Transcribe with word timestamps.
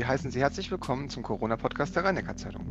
Wir 0.00 0.08
heißen 0.08 0.30
Sie 0.30 0.40
herzlich 0.40 0.70
willkommen 0.70 1.10
zum 1.10 1.22
Corona-Podcast 1.22 1.94
der 1.94 2.04
rhein 2.04 2.36
zeitung 2.38 2.64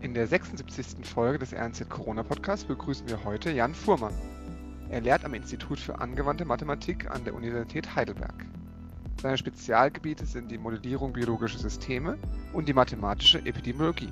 In 0.00 0.14
der 0.14 0.26
76. 0.26 1.04
Folge 1.04 1.38
des 1.38 1.52
RNZ 1.52 1.86
Corona-Podcasts 1.90 2.64
begrüßen 2.64 3.06
wir 3.10 3.24
heute 3.24 3.50
Jan 3.50 3.74
Fuhrmann. 3.74 4.14
Er 4.88 5.02
lehrt 5.02 5.26
am 5.26 5.34
Institut 5.34 5.78
für 5.78 6.00
angewandte 6.00 6.46
Mathematik 6.46 7.10
an 7.10 7.24
der 7.24 7.34
Universität 7.34 7.94
Heidelberg. 7.94 8.46
Seine 9.20 9.36
Spezialgebiete 9.36 10.24
sind 10.24 10.50
die 10.50 10.56
Modellierung 10.56 11.12
biologischer 11.12 11.58
Systeme 11.58 12.16
und 12.54 12.68
die 12.68 12.72
mathematische 12.72 13.40
Epidemiologie. 13.40 14.08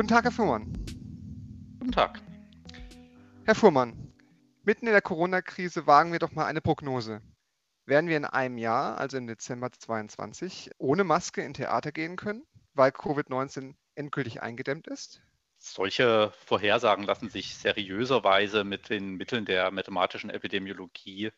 Guten 0.00 0.08
Tag, 0.08 0.24
Herr 0.24 0.32
Fuhrmann. 0.32 0.72
Guten 1.78 1.92
Tag. 1.92 2.22
Herr 3.44 3.54
Fuhrmann, 3.54 4.14
mitten 4.62 4.86
in 4.86 4.92
der 4.92 5.02
Corona-Krise 5.02 5.86
wagen 5.86 6.10
wir 6.10 6.18
doch 6.18 6.32
mal 6.32 6.46
eine 6.46 6.62
Prognose. 6.62 7.20
Werden 7.84 8.08
wir 8.08 8.16
in 8.16 8.24
einem 8.24 8.56
Jahr, 8.56 8.96
also 8.96 9.18
im 9.18 9.26
Dezember 9.26 9.70
2022, 9.70 10.70
ohne 10.78 11.04
Maske 11.04 11.42
in 11.42 11.52
Theater 11.52 11.92
gehen 11.92 12.16
können, 12.16 12.46
weil 12.72 12.92
Covid-19 12.92 13.74
endgültig 13.94 14.40
eingedämmt 14.40 14.86
ist? 14.86 15.20
Solche 15.58 16.32
Vorhersagen 16.46 17.04
lassen 17.04 17.28
sich 17.28 17.54
seriöserweise 17.56 18.64
mit 18.64 18.88
den 18.88 19.16
Mitteln 19.16 19.44
der 19.44 19.70
mathematischen 19.70 20.30
Epidemiologie 20.30 21.30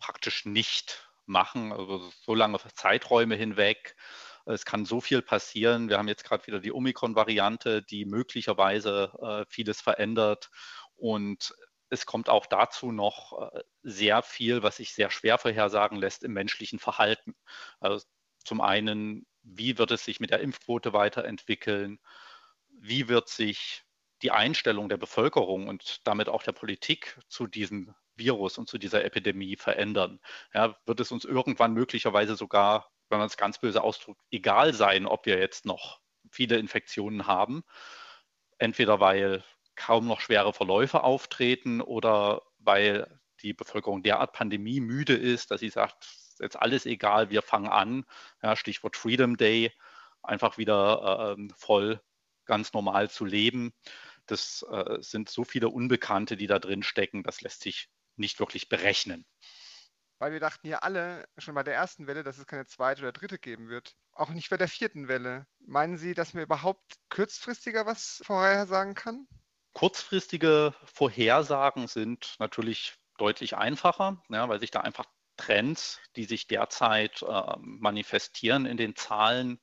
praktisch 0.00 0.46
nicht 0.46 1.08
machen. 1.26 1.70
Also 1.70 2.10
so 2.22 2.34
lange 2.34 2.58
Zeiträume 2.74 3.36
hinweg 3.36 3.94
es 4.46 4.64
kann 4.64 4.84
so 4.84 5.00
viel 5.00 5.22
passieren. 5.22 5.88
Wir 5.88 5.98
haben 5.98 6.08
jetzt 6.08 6.24
gerade 6.24 6.46
wieder 6.46 6.60
die 6.60 6.72
Omikron-Variante, 6.72 7.82
die 7.82 8.04
möglicherweise 8.04 9.12
äh, 9.20 9.44
vieles 9.48 9.80
verändert. 9.80 10.50
Und 10.96 11.54
es 11.90 12.06
kommt 12.06 12.28
auch 12.28 12.46
dazu 12.46 12.92
noch 12.92 13.52
äh, 13.52 13.62
sehr 13.82 14.22
viel, 14.22 14.62
was 14.62 14.76
sich 14.76 14.94
sehr 14.94 15.10
schwer 15.10 15.38
vorhersagen 15.38 15.98
lässt 15.98 16.24
im 16.24 16.32
menschlichen 16.32 16.78
Verhalten. 16.78 17.34
Also 17.80 18.04
zum 18.44 18.60
einen, 18.60 19.26
wie 19.42 19.78
wird 19.78 19.90
es 19.90 20.04
sich 20.04 20.20
mit 20.20 20.30
der 20.30 20.40
Impfquote 20.40 20.92
weiterentwickeln? 20.92 21.98
Wie 22.68 23.08
wird 23.08 23.28
sich 23.28 23.84
die 24.22 24.30
Einstellung 24.30 24.88
der 24.88 24.96
Bevölkerung 24.96 25.68
und 25.68 26.06
damit 26.06 26.28
auch 26.28 26.42
der 26.42 26.52
Politik 26.52 27.18
zu 27.28 27.46
diesem 27.46 27.94
Virus 28.16 28.58
und 28.58 28.68
zu 28.68 28.78
dieser 28.78 29.04
Epidemie 29.04 29.56
verändern? 29.56 30.20
Ja, 30.52 30.76
wird 30.84 31.00
es 31.00 31.12
uns 31.12 31.24
irgendwann 31.24 31.72
möglicherweise 31.72 32.36
sogar 32.36 32.90
wenn 33.08 33.18
man 33.18 33.26
es 33.26 33.36
ganz 33.36 33.58
böse 33.58 33.82
ausdrückt, 33.82 34.20
egal 34.30 34.74
sein, 34.74 35.06
ob 35.06 35.26
wir 35.26 35.38
jetzt 35.38 35.66
noch 35.66 36.00
viele 36.30 36.58
Infektionen 36.58 37.26
haben. 37.26 37.64
Entweder 38.58 39.00
weil 39.00 39.44
kaum 39.76 40.06
noch 40.06 40.20
schwere 40.20 40.52
Verläufe 40.52 41.02
auftreten 41.02 41.80
oder 41.80 42.42
weil 42.58 43.20
die 43.42 43.52
Bevölkerung 43.52 44.02
derart 44.02 44.32
pandemiemüde 44.32 45.14
ist, 45.14 45.50
dass 45.50 45.60
sie 45.60 45.70
sagt, 45.70 46.06
jetzt 46.40 46.56
alles 46.56 46.86
egal, 46.86 47.30
wir 47.30 47.42
fangen 47.42 47.68
an. 47.68 48.04
Ja, 48.42 48.56
Stichwort 48.56 48.96
Freedom 48.96 49.36
Day, 49.36 49.72
einfach 50.22 50.58
wieder 50.58 51.36
äh, 51.38 51.48
voll 51.56 52.00
ganz 52.46 52.72
normal 52.72 53.10
zu 53.10 53.24
leben. 53.24 53.72
Das 54.26 54.64
äh, 54.70 54.98
sind 55.00 55.28
so 55.28 55.44
viele 55.44 55.68
Unbekannte, 55.68 56.36
die 56.36 56.46
da 56.46 56.58
drin 56.58 56.82
stecken, 56.82 57.22
das 57.22 57.40
lässt 57.42 57.62
sich 57.62 57.88
nicht 58.16 58.38
wirklich 58.38 58.68
berechnen 58.68 59.26
weil 60.18 60.32
wir 60.32 60.40
dachten 60.40 60.66
ja 60.66 60.78
alle 60.78 61.26
schon 61.38 61.54
bei 61.54 61.62
der 61.62 61.74
ersten 61.74 62.06
Welle, 62.06 62.22
dass 62.22 62.38
es 62.38 62.46
keine 62.46 62.66
zweite 62.66 63.02
oder 63.02 63.12
dritte 63.12 63.38
geben 63.38 63.68
wird. 63.68 63.94
Auch 64.12 64.30
nicht 64.30 64.50
bei 64.50 64.56
der 64.56 64.68
vierten 64.68 65.08
Welle. 65.08 65.46
Meinen 65.66 65.96
Sie, 65.96 66.14
dass 66.14 66.34
man 66.34 66.44
überhaupt 66.44 66.94
kurzfristiger 67.10 67.86
was 67.86 68.22
vorhersagen 68.24 68.94
kann? 68.94 69.26
Kurzfristige 69.72 70.72
Vorhersagen 70.84 71.88
sind 71.88 72.36
natürlich 72.38 72.94
deutlich 73.18 73.56
einfacher, 73.56 74.22
ja, 74.28 74.48
weil 74.48 74.60
sich 74.60 74.70
da 74.70 74.80
einfach 74.80 75.06
Trends, 75.36 76.00
die 76.14 76.24
sich 76.24 76.46
derzeit 76.46 77.22
äh, 77.22 77.56
manifestieren 77.58 78.66
in 78.66 78.76
den 78.76 78.94
Zahlen, 78.94 79.60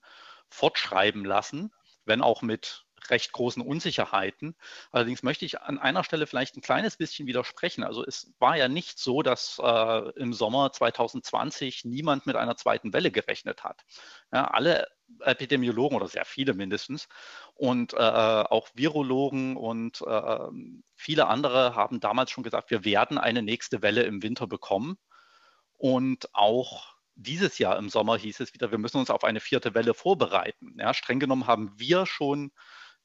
fortschreiben 0.49 1.23
lassen, 1.23 1.73
wenn 2.03 2.21
auch 2.21 2.41
mit 2.41 2.85
recht 3.09 3.31
großen 3.31 3.61
Unsicherheiten. 3.61 4.55
Allerdings 4.91 5.23
möchte 5.23 5.45
ich 5.45 5.61
an 5.61 5.79
einer 5.79 6.03
Stelle 6.03 6.27
vielleicht 6.27 6.55
ein 6.55 6.61
kleines 6.61 6.97
bisschen 6.97 7.27
widersprechen. 7.27 7.83
Also 7.83 8.05
es 8.05 8.33
war 8.39 8.57
ja 8.57 8.67
nicht 8.67 8.99
so, 8.99 9.21
dass 9.21 9.59
äh, 9.61 10.09
im 10.19 10.33
Sommer 10.33 10.71
2020 10.71 11.85
niemand 11.85 12.25
mit 12.25 12.35
einer 12.35 12.57
zweiten 12.57 12.93
Welle 12.93 13.11
gerechnet 13.11 13.63
hat. 13.63 13.83
Ja, 14.31 14.45
alle 14.45 14.87
Epidemiologen 15.19 15.97
oder 15.97 16.07
sehr 16.07 16.25
viele 16.25 16.53
mindestens 16.53 17.07
und 17.55 17.93
äh, 17.93 17.97
auch 17.97 18.69
Virologen 18.73 19.57
und 19.57 20.01
äh, 20.01 20.39
viele 20.95 21.27
andere 21.27 21.75
haben 21.75 21.99
damals 21.99 22.31
schon 22.31 22.43
gesagt, 22.43 22.71
wir 22.71 22.85
werden 22.85 23.17
eine 23.17 23.41
nächste 23.41 23.81
Welle 23.81 24.03
im 24.03 24.23
Winter 24.23 24.47
bekommen. 24.47 24.97
Und 25.77 26.29
auch 26.33 26.95
dieses 27.15 27.57
Jahr 27.57 27.77
im 27.77 27.89
Sommer 27.89 28.17
hieß 28.17 28.39
es 28.39 28.53
wieder, 28.53 28.71
wir 28.71 28.77
müssen 28.77 28.97
uns 28.97 29.09
auf 29.09 29.23
eine 29.23 29.39
vierte 29.39 29.73
Welle 29.73 29.93
vorbereiten. 29.93 30.75
Ja, 30.79 30.93
streng 30.93 31.19
genommen 31.19 31.47
haben 31.47 31.73
wir 31.77 32.05
schon 32.05 32.51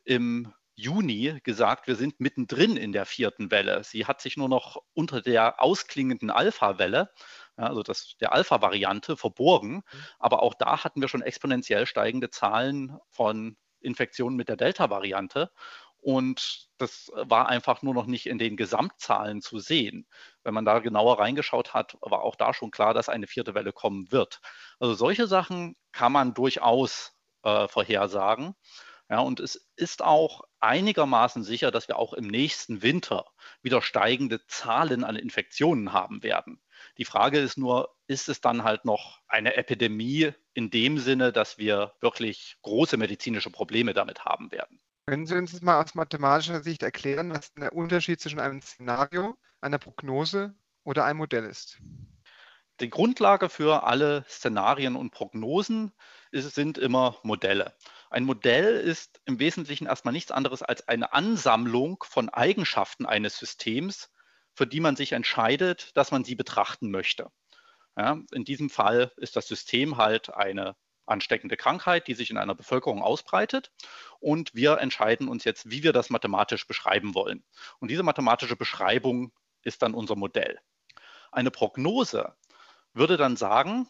im 0.07 0.53
Juni 0.75 1.41
gesagt, 1.43 1.87
wir 1.87 1.97
sind 1.97 2.21
mittendrin 2.21 2.77
in 2.77 2.93
der 2.93 3.07
vierten 3.07 3.51
Welle. 3.51 3.83
Sie 3.83 4.07
hat 4.07 4.21
sich 4.21 4.37
nur 4.37 4.49
noch 4.49 4.83
unter 4.93 5.23
der 5.23 5.63
ausklingenden 5.63 6.31
Alpha-Welle, 6.31 7.11
also 7.57 7.83
das, 7.83 8.17
der 8.21 8.33
Alpha-Variante, 8.33 9.17
verborgen. 9.17 9.77
Mhm. 9.77 9.83
Aber 10.19 10.43
auch 10.43 10.55
da 10.55 10.85
hatten 10.85 11.01
wir 11.01 11.09
schon 11.09 11.23
exponentiell 11.23 11.87
steigende 11.87 12.31
Zahlen 12.31 12.99
von 13.09 13.57
Infektionen 13.81 14.37
mit 14.37 14.49
der 14.49 14.57
Delta-Variante. 14.57 15.51
Und 15.97 16.69
das 16.77 17.11
war 17.15 17.49
einfach 17.49 17.83
nur 17.83 17.95
noch 17.95 18.07
nicht 18.07 18.27
in 18.27 18.39
den 18.39 18.57
Gesamtzahlen 18.57 19.41
zu 19.41 19.59
sehen. 19.59 20.07
Wenn 20.45 20.55
man 20.55 20.67
da 20.67 20.79
genauer 20.79 21.19
reingeschaut 21.19 21.73
hat, 21.75 21.97
war 22.01 22.23
auch 22.23 22.37
da 22.37 22.53
schon 22.53 22.71
klar, 22.71 22.95
dass 22.95 23.09
eine 23.09 23.27
vierte 23.27 23.55
Welle 23.55 23.73
kommen 23.73 24.13
wird. 24.13 24.41
Also 24.79 24.95
solche 24.95 25.27
Sachen 25.27 25.75
kann 25.93 26.13
man 26.13 26.35
durchaus 26.35 27.15
äh, 27.43 27.67
vorhersagen. 27.67 28.55
Ja, 29.09 29.21
und 29.21 29.39
es 29.39 29.71
ist 29.77 30.03
auch 30.03 30.43
einigermaßen 30.59 31.45
sicher, 31.45 31.71
dass 31.71 31.87
wir 31.87 31.97
auch 31.97 32.13
im 32.13 32.27
nächsten 32.27 32.83
Winter 32.83 33.27
wieder 33.63 33.81
steigende 33.81 34.45
Zahlen 34.47 35.05
an 35.05 35.15
Infektionen 35.15 35.93
haben 35.93 36.25
werden. 36.25 36.61
Die 36.99 37.05
Frage 37.05 37.39
ist 37.39 37.57
nur, 37.57 37.95
ist 38.09 38.29
es 38.29 38.41
dann 38.41 38.65
halt 38.65 38.85
noch 38.85 39.21
eine 39.29 39.57
Epidemie 39.57 40.33
in 40.55 40.71
dem 40.71 40.99
Sinne, 40.99 41.33
dass 41.33 41.57
wir 41.57 41.93
wirklich 42.01 42.57
große 42.63 42.97
medizinische 42.97 43.51
Probleme 43.51 43.95
damit 43.95 44.25
haben 44.25 44.51
werden? 44.51 44.81
Können 45.07 45.27
Sie 45.27 45.37
uns 45.37 45.53
das 45.53 45.61
mal 45.61 45.81
aus 45.81 45.95
mathematischer 45.95 46.63
Sicht 46.63 46.83
erklären, 46.83 47.31
was 47.33 47.55
der 47.55 47.73
Unterschied 47.73 48.21
zwischen 48.21 48.41
einem 48.41 48.61
Szenario, 48.61 49.37
einer 49.61 49.79
Prognose 49.79 50.57
oder 50.83 51.05
einem 51.05 51.19
Modell 51.19 51.45
ist? 51.45 51.79
Die 52.81 52.91
Grundlage 52.91 53.49
für 53.49 53.85
alle 53.85 54.25
Szenarien 54.29 54.97
und 54.97 55.11
Prognosen 55.11 55.93
ist, 56.31 56.55
sind 56.55 56.77
immer 56.77 57.19
Modelle. 57.23 57.75
Ein 58.11 58.25
Modell 58.25 58.77
ist 58.77 59.21
im 59.25 59.39
Wesentlichen 59.39 59.87
erstmal 59.87 60.13
nichts 60.13 60.31
anderes 60.31 60.63
als 60.63 60.87
eine 60.89 61.13
Ansammlung 61.13 62.05
von 62.09 62.29
Eigenschaften 62.29 63.07
eines 63.07 63.39
Systems, 63.39 64.11
für 64.55 64.67
die 64.67 64.81
man 64.81 64.97
sich 64.97 65.13
entscheidet, 65.13 65.97
dass 65.97 66.11
man 66.11 66.25
sie 66.25 66.35
betrachten 66.35 66.91
möchte. 66.91 67.31
Ja, 67.97 68.19
in 68.33 68.45
diesem 68.45 68.71
Fall 68.71 69.13
ist 69.17 69.37
das 69.37 69.49
System 69.49 69.97
halt 69.97 70.33
eine 70.33 70.77
ansteckende 71.07 71.57
Krankheit, 71.57 72.09
die 72.09 72.15
sich 72.15 72.31
in 72.31 72.37
einer 72.37 72.55
Bevölkerung 72.55 73.03
ausbreitet. 73.03 73.73
Und 74.19 74.55
wir 74.55 74.79
entscheiden 74.79 75.29
uns 75.29 75.45
jetzt, 75.45 75.71
wie 75.71 75.83
wir 75.83 75.93
das 75.93 76.11
mathematisch 76.11 76.67
beschreiben 76.67 77.15
wollen. 77.15 77.45
Und 77.79 77.91
diese 77.91 78.03
mathematische 78.03 78.57
Beschreibung 78.57 79.33
ist 79.63 79.83
dann 79.83 79.95
unser 79.95 80.17
Modell. 80.17 80.59
Eine 81.33 81.51
Prognose 81.51 82.35
würde 82.93 83.17
dann 83.17 83.37
sagen, 83.37 83.89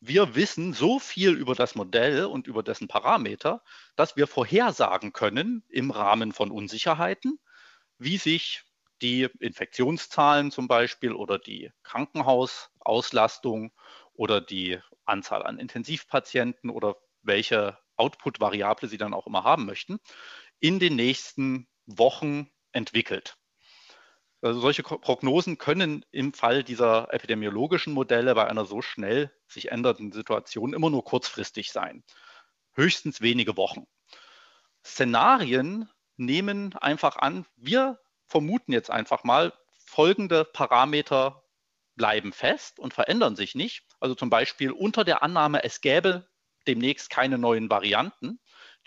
wir 0.00 0.34
wissen 0.34 0.72
so 0.72 0.98
viel 0.98 1.32
über 1.32 1.54
das 1.54 1.74
Modell 1.74 2.26
und 2.26 2.46
über 2.46 2.62
dessen 2.62 2.88
Parameter, 2.88 3.62
dass 3.96 4.16
wir 4.16 4.26
vorhersagen 4.26 5.12
können 5.12 5.64
im 5.68 5.90
Rahmen 5.90 6.32
von 6.32 6.50
Unsicherheiten, 6.50 7.38
wie 7.98 8.16
sich 8.16 8.62
die 9.02 9.28
Infektionszahlen 9.40 10.50
zum 10.50 10.68
Beispiel 10.68 11.12
oder 11.12 11.38
die 11.38 11.72
Krankenhausauslastung 11.82 13.72
oder 14.12 14.40
die 14.40 14.78
Anzahl 15.04 15.44
an 15.44 15.58
Intensivpatienten 15.58 16.70
oder 16.70 16.96
welche 17.22 17.78
Output-Variable 17.96 18.88
Sie 18.88 18.98
dann 18.98 19.14
auch 19.14 19.26
immer 19.26 19.44
haben 19.44 19.66
möchten, 19.66 19.98
in 20.60 20.78
den 20.78 20.96
nächsten 20.96 21.68
Wochen 21.86 22.50
entwickelt. 22.72 23.36
Also 24.40 24.60
solche 24.60 24.84
Prognosen 24.84 25.58
können 25.58 26.04
im 26.12 26.32
Fall 26.32 26.62
dieser 26.62 27.12
epidemiologischen 27.12 27.92
Modelle 27.92 28.34
bei 28.34 28.46
einer 28.46 28.64
so 28.64 28.82
schnell 28.82 29.32
sich 29.48 29.72
ändernden 29.72 30.12
Situation 30.12 30.74
immer 30.74 30.90
nur 30.90 31.04
kurzfristig 31.04 31.72
sein. 31.72 32.04
Höchstens 32.74 33.20
wenige 33.20 33.56
Wochen. 33.56 33.86
Szenarien 34.84 35.90
nehmen 36.16 36.74
einfach 36.76 37.16
an, 37.16 37.46
wir 37.56 37.98
vermuten 38.26 38.72
jetzt 38.72 38.90
einfach 38.90 39.24
mal, 39.24 39.52
folgende 39.84 40.44
Parameter 40.44 41.42
bleiben 41.96 42.32
fest 42.32 42.78
und 42.78 42.94
verändern 42.94 43.34
sich 43.34 43.54
nicht. 43.54 43.84
Also 43.98 44.14
zum 44.14 44.30
Beispiel 44.30 44.70
unter 44.70 45.04
der 45.04 45.22
Annahme, 45.22 45.64
es 45.64 45.80
gäbe 45.80 46.28
demnächst 46.68 47.10
keine 47.10 47.38
neuen 47.38 47.68
Varianten, 47.70 48.38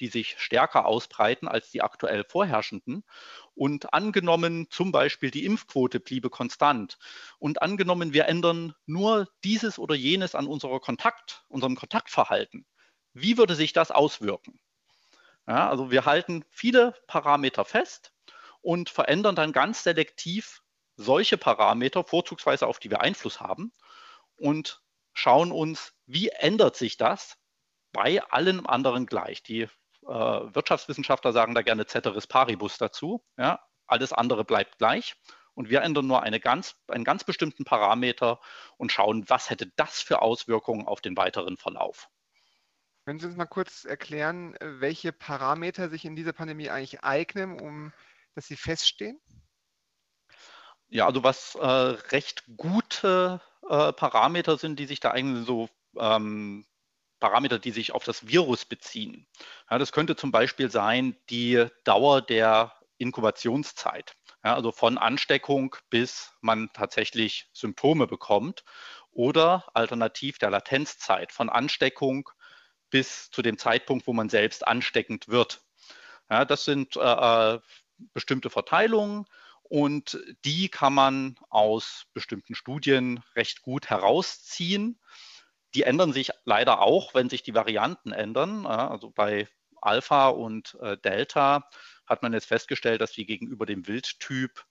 die 0.01 0.07
sich 0.07 0.36
stärker 0.39 0.86
ausbreiten 0.86 1.48
als 1.48 1.71
die 1.71 1.81
aktuell 1.81 2.25
vorherrschenden. 2.25 3.03
Und 3.56 3.94
angenommen 3.94 4.68
zum 4.69 4.92
Beispiel 4.92 5.31
die 5.31 5.45
Impfquote 5.45 6.00
bliebe 6.00 6.30
konstant 6.30 6.98
und 7.39 7.62
angenommen 7.62 8.12
wir 8.12 8.25
ändern 8.25 8.75
nur 8.86 9.30
dieses 9.44 9.80
oder 9.80 9.95
jenes 9.95 10.36
an 10.36 10.48
unserer 10.48 10.80
Kontakt, 10.80 11.45
unserem 11.48 11.75
Kontaktverhalten, 11.75 12.65
wie 13.13 13.38
würde 13.38 13.56
sich 13.56 13.74
das 13.74 13.92
auswirken? 13.92 14.59
Ja, 15.48 15.69
also 15.69 15.92
wir 15.92 16.06
halten 16.06 16.44
viele 16.50 16.95
Parameter 17.07 17.65
fest 17.65 18.13
und 18.62 18.89
verändern 18.89 19.36
dann 19.36 19.54
ganz 19.54 19.83
selektiv 19.83 20.62
solche 20.95 21.38
Parameter, 21.38 22.04
vorzugsweise 22.04 22.68
auf 22.68 22.80
die 22.80 22.89
wir 22.89 23.01
Einfluss 23.01 23.39
haben 23.39 23.74
und 24.38 24.81
schauen 25.13 25.51
uns, 25.51 25.94
wie 26.06 26.30
ändert 26.30 26.75
sich 26.75 26.97
das 26.97 27.38
bei 27.92 28.21
allen 28.24 28.65
anderen 28.65 29.06
gleich. 29.06 29.44
Die 29.44 29.68
Wirtschaftswissenschaftler 30.13 31.33
sagen 31.33 31.55
da 31.55 31.61
gerne 31.61 31.85
Ceteris 31.85 32.27
Paribus 32.27 32.77
dazu. 32.77 33.23
Ja, 33.37 33.59
alles 33.87 34.13
andere 34.13 34.45
bleibt 34.45 34.77
gleich. 34.77 35.15
Und 35.53 35.69
wir 35.69 35.81
ändern 35.81 36.07
nur 36.07 36.23
eine 36.23 36.39
ganz, 36.39 36.75
einen 36.87 37.03
ganz 37.03 37.23
bestimmten 37.23 37.65
Parameter 37.65 38.39
und 38.77 38.91
schauen, 38.91 39.29
was 39.29 39.49
hätte 39.49 39.67
das 39.75 40.01
für 40.01 40.21
Auswirkungen 40.21 40.87
auf 40.87 41.01
den 41.01 41.17
weiteren 41.17 41.57
Verlauf. 41.57 42.07
Können 43.05 43.19
Sie 43.19 43.25
uns 43.25 43.35
mal 43.35 43.45
kurz 43.45 43.83
erklären, 43.83 44.55
welche 44.61 45.11
Parameter 45.11 45.89
sich 45.89 46.05
in 46.05 46.15
dieser 46.15 46.33
Pandemie 46.33 46.69
eigentlich 46.69 47.03
eignen, 47.03 47.59
um 47.59 47.91
dass 48.35 48.47
sie 48.47 48.55
feststehen? 48.55 49.19
Ja, 50.87 51.05
also 51.05 51.23
was 51.23 51.55
äh, 51.55 51.65
recht 51.65 52.43
gute 52.57 53.41
äh, 53.67 53.93
Parameter 53.93 54.57
sind, 54.57 54.77
die 54.79 54.85
sich 54.85 54.99
da 54.99 55.11
eigentlich 55.11 55.45
so 55.45 55.69
ähm, 55.97 56.65
Parameter, 57.21 57.59
die 57.59 57.71
sich 57.71 57.94
auf 57.94 58.03
das 58.03 58.27
Virus 58.27 58.65
beziehen. 58.65 59.25
Ja, 59.69 59.77
das 59.77 59.94
könnte 59.94 60.18
zum 60.18 60.31
Beispiel 60.33 60.69
sein 60.69 61.15
die 61.29 61.65
Dauer 61.85 62.21
der 62.21 62.73
Inkubationszeit. 62.97 64.18
Ja, 64.44 64.56
also 64.56 64.73
von 64.73 64.97
Ansteckung 64.97 65.75
bis 65.89 66.33
man 66.41 66.69
tatsächlich 66.73 67.47
Symptome 67.53 68.07
bekommt 68.07 68.65
oder 69.12 69.65
alternativ 69.73 70.39
der 70.39 70.50
Latenzzeit 70.50 71.31
von 71.31 71.50
Ansteckung 71.50 72.29
bis 72.89 73.29
zu 73.31 73.41
dem 73.41 73.57
Zeitpunkt, 73.57 74.07
wo 74.07 74.13
man 74.13 74.29
selbst 74.29 74.68
ansteckend 74.68 75.29
wird. 75.29 75.62
Ja, 76.29 76.44
das 76.44 76.65
sind 76.65 76.97
äh, 76.97 77.56
äh 77.56 77.59
bestimmte 78.13 78.50
Verteilungen 78.50 79.27
und 79.62 80.19
die 80.44 80.69
kann 80.69 80.94
man 80.94 81.35
aus 81.50 82.07
bestimmten 82.13 82.56
Studien 82.56 83.23
recht 83.35 83.62
gut 83.62 83.91
herausziehen. 83.91 85.00
Die 85.73 85.83
ändern 85.83 86.13
sich 86.13 86.31
leider 86.44 86.81
auch, 86.81 87.13
wenn 87.13 87.29
sich 87.29 87.44
die 87.44 87.56
Varianten 87.56 88.12
ändern. 88.12 88.65
Also 88.65 89.12
bei 89.12 89.47
Alpha 89.81 90.29
und 90.29 90.77
äh, 90.81 90.97
Delta 90.97 91.68
hat 92.06 92.21
man 92.21 92.33
jetzt 92.33 92.45
festgestellt, 92.45 93.01
dass 93.01 93.12
die 93.12 93.25
gegenüber 93.25 93.65
dem 93.65 93.88
Wildtyp 93.88 94.63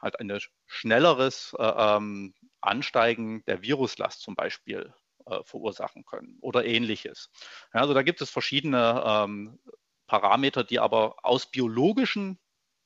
halt 0.00 0.20
ein 0.20 0.38
schnelleres 0.66 1.54
äh, 1.58 1.64
ähm, 1.64 2.34
Ansteigen 2.60 3.44
der 3.46 3.62
Viruslast 3.62 4.20
zum 4.20 4.34
Beispiel 4.34 4.92
äh, 5.26 5.42
verursachen 5.42 6.04
können 6.04 6.38
oder 6.40 6.64
ähnliches. 6.64 7.30
also 7.72 7.94
da 7.94 8.02
gibt 8.02 8.20
es 8.20 8.30
verschiedene 8.30 9.02
ähm, 9.06 9.58
Parameter, 10.06 10.64
die 10.64 10.80
aber 10.80 11.16
aus 11.22 11.50
biologischen 11.50 12.38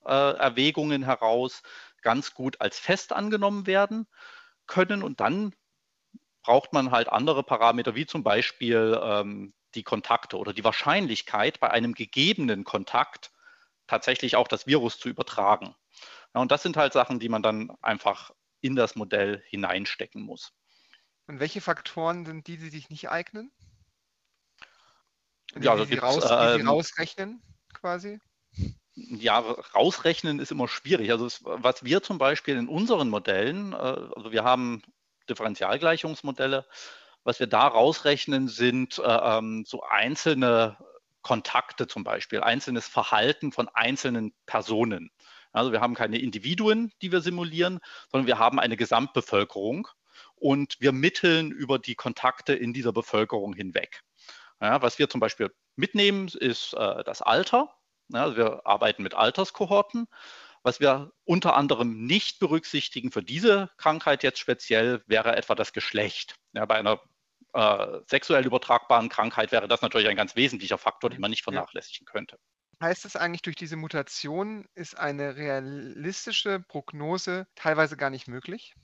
Erwägungen 0.05 1.05
heraus 1.05 1.63
ganz 2.01 2.35
gut 2.35 2.61
als 2.61 2.77
fest 2.77 3.13
angenommen 3.13 3.69
werden 3.69 4.09
können. 4.67 5.05
Und 5.05 5.21
dann 5.21 5.55
braucht 6.43 6.73
man 6.73 6.91
halt 6.91 7.09
andere 7.09 7.43
Parameter, 7.43 7.95
wie 7.95 8.07
zum 8.07 8.23
Beispiel 8.23 8.99
ähm, 9.03 9.53
die 9.75 9.83
Kontakte 9.83 10.37
oder 10.37 10.53
die 10.53 10.65
Wahrscheinlichkeit, 10.65 11.61
bei 11.61 11.71
einem 11.71 11.95
gegebenen 11.95 12.65
Kontakt 12.65 13.33
tatsächlich 13.87 14.37
auch 14.37 14.49
das 14.49 14.67
Virus 14.67 14.99
zu 14.99 15.09
übertragen. 15.09 15.75
Ja, 16.35 16.41
und 16.41 16.51
das 16.51 16.63
sind 16.63 16.77
halt 16.77 16.93
Sachen, 16.93 17.21
die 17.21 17.29
man 17.29 17.43
dann 17.43 17.73
einfach 17.83 18.31
in 18.61 18.77
das 18.77 18.97
Modell 18.97 19.43
hineinstecken 19.47 20.23
muss. 20.23 20.53
Und 21.27 21.41
welche 21.41 21.61
Faktoren 21.61 22.27
sind 22.27 22.47
die, 22.47 22.57
die 22.57 22.71
sich 22.71 22.91
nicht 22.91 23.11
eignen? 23.11 23.53
Die, 25.55 25.65
ja, 25.65 25.77
die, 25.77 25.85
Sie, 25.85 25.99
raus, 25.99 26.25
die 26.25 26.61
ähm, 26.61 26.69
rausrechnen 26.69 27.43
quasi? 27.75 28.19
Ja, 28.95 29.39
rausrechnen 29.39 30.39
ist 30.39 30.51
immer 30.51 30.69
schwierig. 30.69 31.11
Also 31.11 31.27
es, 31.27 31.41
was 31.45 31.85
wir 31.85 32.03
zum 32.03 32.19
Beispiel 32.19 32.57
in 32.57 32.69
unseren 32.69 33.09
Modellen, 33.09 33.73
äh, 33.73 33.77
also 33.77 34.33
wir 34.33 34.45
haben 34.45 34.83
Differentialgleichungsmodelle. 35.29 36.67
Was 37.25 37.41
wir 37.41 37.47
da 37.47 37.67
rausrechnen, 37.67 38.49
sind 38.49 38.99
äh, 38.99 39.03
ähm, 39.03 39.65
so 39.67 39.83
einzelne 39.83 40.77
Kontakte 41.23 41.87
zum 41.87 42.05
Beispiel, 42.05 42.41
einzelnes 42.41 42.89
Verhalten 42.89 43.53
von 43.53 43.69
einzelnen 43.69 44.35
Personen. 44.47 45.11
Also 45.53 45.71
wir 45.71 45.81
haben 45.81 45.95
keine 45.95 46.19
Individuen, 46.19 46.93
die 47.01 47.13
wir 47.13 47.21
simulieren, 47.21 47.81
sondern 48.11 48.27
wir 48.27 48.39
haben 48.39 48.59
eine 48.59 48.77
Gesamtbevölkerung 48.77 49.89
und 50.35 50.77
wir 50.81 50.93
mitteln 50.93 51.53
über 51.53 51.79
die 51.79 51.95
Kontakte 51.95 52.55
in 52.55 52.73
dieser 52.73 52.93
Bevölkerung 52.93 53.55
hinweg. 53.55 54.03
Ja, 54.61 54.83
was 54.83 54.99
wir 54.99 55.09
zum 55.09 55.21
Beispiel 55.21 55.53
mitnehmen, 55.77 56.29
ist 56.29 56.75
äh, 56.75 57.05
das 57.05 57.23
Alter. 57.23 57.75
Ja, 58.09 58.23
also 58.23 58.37
wir 58.37 58.67
arbeiten 58.67 59.03
mit 59.03 59.15
Alterskohorten. 59.15 60.07
Was 60.63 60.79
wir 60.79 61.13
unter 61.25 61.57
anderem 61.57 62.07
nicht 62.07 62.39
berücksichtigen 62.39 63.11
für 63.11 63.23
diese 63.23 63.71
Krankheit 63.79 64.23
jetzt 64.23 64.39
speziell, 64.39 65.03
wäre 65.07 65.37
etwa 65.37 65.55
das 65.55 65.73
Geschlecht. 65.73 66.37
Ja, 66.53 66.65
bei 66.67 66.77
einer 66.77 67.01
äh, 67.53 68.01
sexuell 68.07 68.47
übertragbaren 68.47 69.09
Krankheit 69.09 69.53
wäre 69.53 69.69
das 69.69 69.83
natürlich 69.83 70.09
ein 70.09 70.17
ganz 70.17 70.37
wesentlicher 70.37 70.79
Faktor, 70.79 71.11
den 71.11 71.21
man 71.21 71.31
nicht 71.31 71.43
vernachlässigen 71.43 72.07
könnte. 72.07 72.39
Heißt 72.81 73.05
es 73.05 73.17
eigentlich, 73.17 73.43
durch 73.43 73.57
diese 73.57 73.77
Mutation 73.77 74.67
ist 74.75 74.99
eine 74.99 75.37
realistische 75.37 76.61
Prognose 76.61 77.47
teilweise 77.55 77.97
gar 77.97 78.11
nicht 78.11 78.27
möglich? 78.27 78.75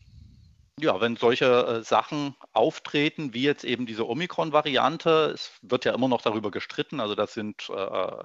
Ja, 0.80 1.00
wenn 1.00 1.16
solche 1.16 1.66
äh, 1.66 1.82
Sachen 1.82 2.36
auftreten, 2.52 3.34
wie 3.34 3.42
jetzt 3.42 3.64
eben 3.64 3.86
diese 3.86 4.08
Omikron-Variante, 4.08 5.32
es 5.34 5.52
wird 5.62 5.84
ja 5.84 5.92
immer 5.92 6.06
noch 6.06 6.22
darüber 6.22 6.52
gestritten, 6.52 7.00
also 7.00 7.16
das 7.16 7.34
sind 7.34 7.68
äh, 7.70 8.22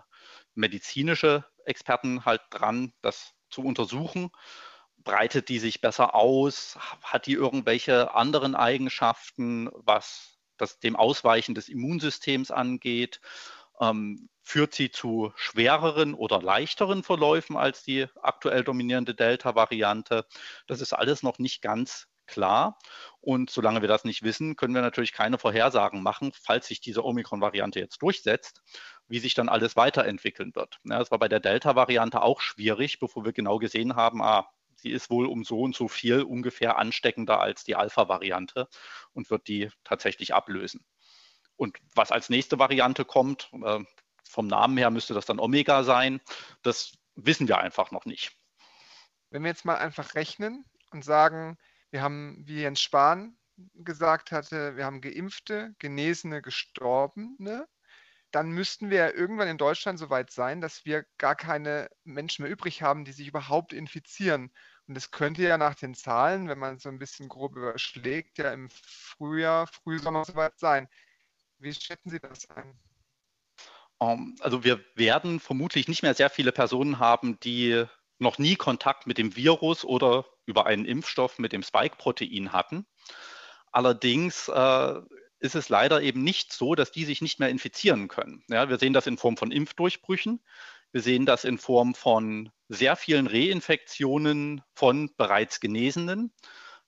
medizinische 0.53 1.45
Experten 1.65 2.25
halt 2.25 2.41
dran, 2.51 2.93
das 3.01 3.33
zu 3.53 3.61
untersuchen. 3.61 4.31
Breitet 4.97 5.49
die 5.49 5.59
sich 5.59 5.81
besser 5.81 6.15
aus? 6.15 6.77
Hat 7.01 7.27
die 7.27 7.33
irgendwelche 7.33 8.13
anderen 8.13 8.55
Eigenschaften, 8.55 9.69
was 9.73 10.39
das 10.57 10.79
dem 10.79 10.95
Ausweichen 10.95 11.55
des 11.55 11.69
Immunsystems 11.69 12.51
angeht? 12.51 13.21
Ähm, 13.79 14.29
führt 14.43 14.73
sie 14.73 14.91
zu 14.91 15.31
schwereren 15.35 16.13
oder 16.13 16.41
leichteren 16.41 17.03
Verläufen 17.03 17.57
als 17.57 17.83
die 17.83 18.07
aktuell 18.21 18.63
dominierende 18.63 19.15
Delta-Variante? 19.15 20.25
Das 20.67 20.81
ist 20.81 20.93
alles 20.93 21.23
noch 21.23 21.39
nicht 21.39 21.61
ganz 21.61 22.07
klar. 22.25 22.77
Und 23.21 23.49
solange 23.49 23.81
wir 23.81 23.87
das 23.87 24.03
nicht 24.03 24.23
wissen, 24.23 24.55
können 24.55 24.75
wir 24.75 24.81
natürlich 24.81 25.13
keine 25.13 25.37
Vorhersagen 25.37 26.03
machen, 26.03 26.31
falls 26.33 26.67
sich 26.67 26.81
diese 26.81 27.03
Omikron-Variante 27.03 27.79
jetzt 27.79 28.01
durchsetzt, 28.01 28.61
wie 29.07 29.19
sich 29.19 29.33
dann 29.33 29.49
alles 29.49 29.75
weiterentwickeln 29.75 30.55
wird. 30.55 30.79
Ja, 30.83 30.99
das 30.99 31.11
war 31.11 31.19
bei 31.19 31.27
der 31.27 31.39
Delta-Variante 31.39 32.21
auch 32.21 32.41
schwierig, 32.41 32.99
bevor 32.99 33.25
wir 33.25 33.33
genau 33.33 33.59
gesehen 33.59 33.95
haben, 33.95 34.21
ah, 34.21 34.49
sie 34.75 34.91
ist 34.91 35.09
wohl 35.09 35.25
um 35.25 35.43
so 35.43 35.61
und 35.61 35.75
so 35.75 35.87
viel 35.87 36.21
ungefähr 36.21 36.77
ansteckender 36.77 37.39
als 37.39 37.63
die 37.63 37.75
Alpha-Variante 37.75 38.67
und 39.13 39.29
wird 39.29 39.47
die 39.47 39.69
tatsächlich 39.83 40.33
ablösen. 40.33 40.85
Und 41.55 41.77
was 41.95 42.11
als 42.11 42.29
nächste 42.29 42.59
Variante 42.59 43.05
kommt, 43.05 43.49
äh, 43.63 43.79
vom 44.29 44.47
Namen 44.47 44.77
her 44.77 44.89
müsste 44.89 45.13
das 45.13 45.25
dann 45.25 45.39
Omega 45.39 45.83
sein, 45.83 46.19
das 46.63 46.97
wissen 47.15 47.47
wir 47.47 47.59
einfach 47.59 47.91
noch 47.91 48.05
nicht. 48.05 48.35
Wenn 49.29 49.43
wir 49.43 49.49
jetzt 49.49 49.65
mal 49.65 49.77
einfach 49.77 50.15
rechnen 50.15 50.65
und 50.91 51.03
sagen, 51.03 51.57
wir 51.93 52.01
haben, 52.01 52.43
wie 52.45 52.61
Jens 52.61 52.81
Spahn 52.81 53.37
gesagt 53.75 54.31
hatte, 54.31 54.75
wir 54.75 54.85
haben 54.85 54.99
Geimpfte, 54.99 55.73
Genesene, 55.79 56.41
Gestorbene 56.41 57.67
dann 58.33 58.49
müssten 58.49 58.89
wir 58.89 58.97
ja 58.97 59.09
irgendwann 59.11 59.47
in 59.47 59.59
Deutschland 59.59 59.99
so 59.99 60.09
weit 60.09 60.31
sein, 60.31 60.59
dass 60.59 60.85
wir 60.85 61.05
gar 61.19 61.35
keine 61.35 61.87
Menschen 62.03 62.41
mehr 62.43 62.51
übrig 62.51 62.81
haben, 62.81 63.05
die 63.05 63.11
sich 63.11 63.27
überhaupt 63.27 63.73
infizieren. 63.73 64.51
Und 64.87 64.97
es 64.97 65.11
könnte 65.11 65.43
ja 65.43 65.57
nach 65.59 65.75
den 65.75 65.93
Zahlen, 65.93 66.49
wenn 66.49 66.57
man 66.57 66.79
so 66.79 66.89
ein 66.89 66.97
bisschen 66.97 67.29
grob 67.29 67.55
überschlägt, 67.55 68.39
ja 68.39 68.51
im 68.51 68.69
Frühjahr, 68.71 69.67
Frühsommer 69.67 70.25
soweit 70.25 70.57
sein. 70.57 70.89
Wie 71.59 71.73
schätzen 71.73 72.09
Sie 72.09 72.19
das 72.19 72.49
ein? 72.49 72.75
Ähm, 74.01 74.35
also 74.39 74.63
wir 74.63 74.83
werden 74.95 75.39
vermutlich 75.39 75.87
nicht 75.87 76.01
mehr 76.01 76.15
sehr 76.15 76.31
viele 76.31 76.51
Personen 76.51 76.97
haben, 76.97 77.39
die 77.41 77.85
noch 78.17 78.39
nie 78.39 78.55
Kontakt 78.55 79.05
mit 79.05 79.19
dem 79.19 79.35
Virus 79.35 79.85
oder 79.85 80.25
über 80.45 80.65
einen 80.65 80.85
Impfstoff 80.85 81.39
mit 81.39 81.51
dem 81.51 81.63
Spike-Protein 81.63 82.51
hatten. 82.51 82.85
Allerdings 83.71 84.47
äh, 84.49 85.01
ist 85.39 85.55
es 85.55 85.69
leider 85.69 86.01
eben 86.01 86.23
nicht 86.23 86.53
so, 86.53 86.75
dass 86.75 86.91
die 86.91 87.05
sich 87.05 87.21
nicht 87.21 87.39
mehr 87.39 87.49
infizieren 87.49 88.07
können. 88.07 88.43
Ja, 88.49 88.69
wir 88.69 88.79
sehen 88.79 88.93
das 88.93 89.07
in 89.07 89.17
Form 89.17 89.35
von 89.35 89.51
Impfdurchbrüchen. 89.51 90.41
Wir 90.91 91.01
sehen 91.01 91.25
das 91.25 91.43
in 91.43 91.57
Form 91.57 91.95
von 91.95 92.51
sehr 92.69 92.95
vielen 92.95 93.27
Reinfektionen 93.27 94.61
von 94.73 95.11
bereits 95.17 95.59
Genesenen. 95.59 96.31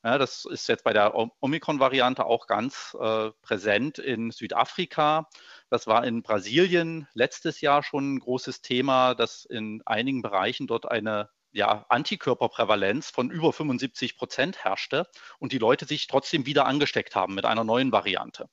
Ja, 0.06 0.20
das 0.20 0.46
ist 0.46 0.70
jetzt 0.70 0.84
bei 0.84 0.94
der 0.94 1.16
Omikron-Variante 1.42 2.26
auch 2.28 2.46
ganz 2.46 2.96
äh, 3.02 3.32
präsent 3.42 3.98
in 3.98 4.30
Südafrika. 4.30 5.28
Das 5.72 5.88
war 5.88 6.06
in 6.06 6.22
Brasilien 6.22 7.08
letztes 7.16 7.60
Jahr 7.60 7.82
schon 7.82 8.14
ein 8.14 8.20
großes 8.20 8.62
Thema, 8.62 9.16
dass 9.16 9.46
in 9.46 9.82
einigen 9.88 10.22
Bereichen 10.22 10.68
dort 10.68 10.90
eine 10.90 11.30
ja, 11.56 11.86
Antikörperprävalenz 11.88 13.12
von 13.12 13.32
über 13.32 13.54
75 13.54 14.18
Prozent 14.18 14.66
herrschte 14.66 15.08
und 15.40 15.54
die 15.54 15.58
Leute 15.58 15.86
sich 15.86 16.08
trotzdem 16.08 16.46
wieder 16.46 16.66
angesteckt 16.66 17.16
haben 17.16 17.34
mit 17.34 17.46
einer 17.46 17.64
neuen 17.64 17.94
Variante. 17.94 18.50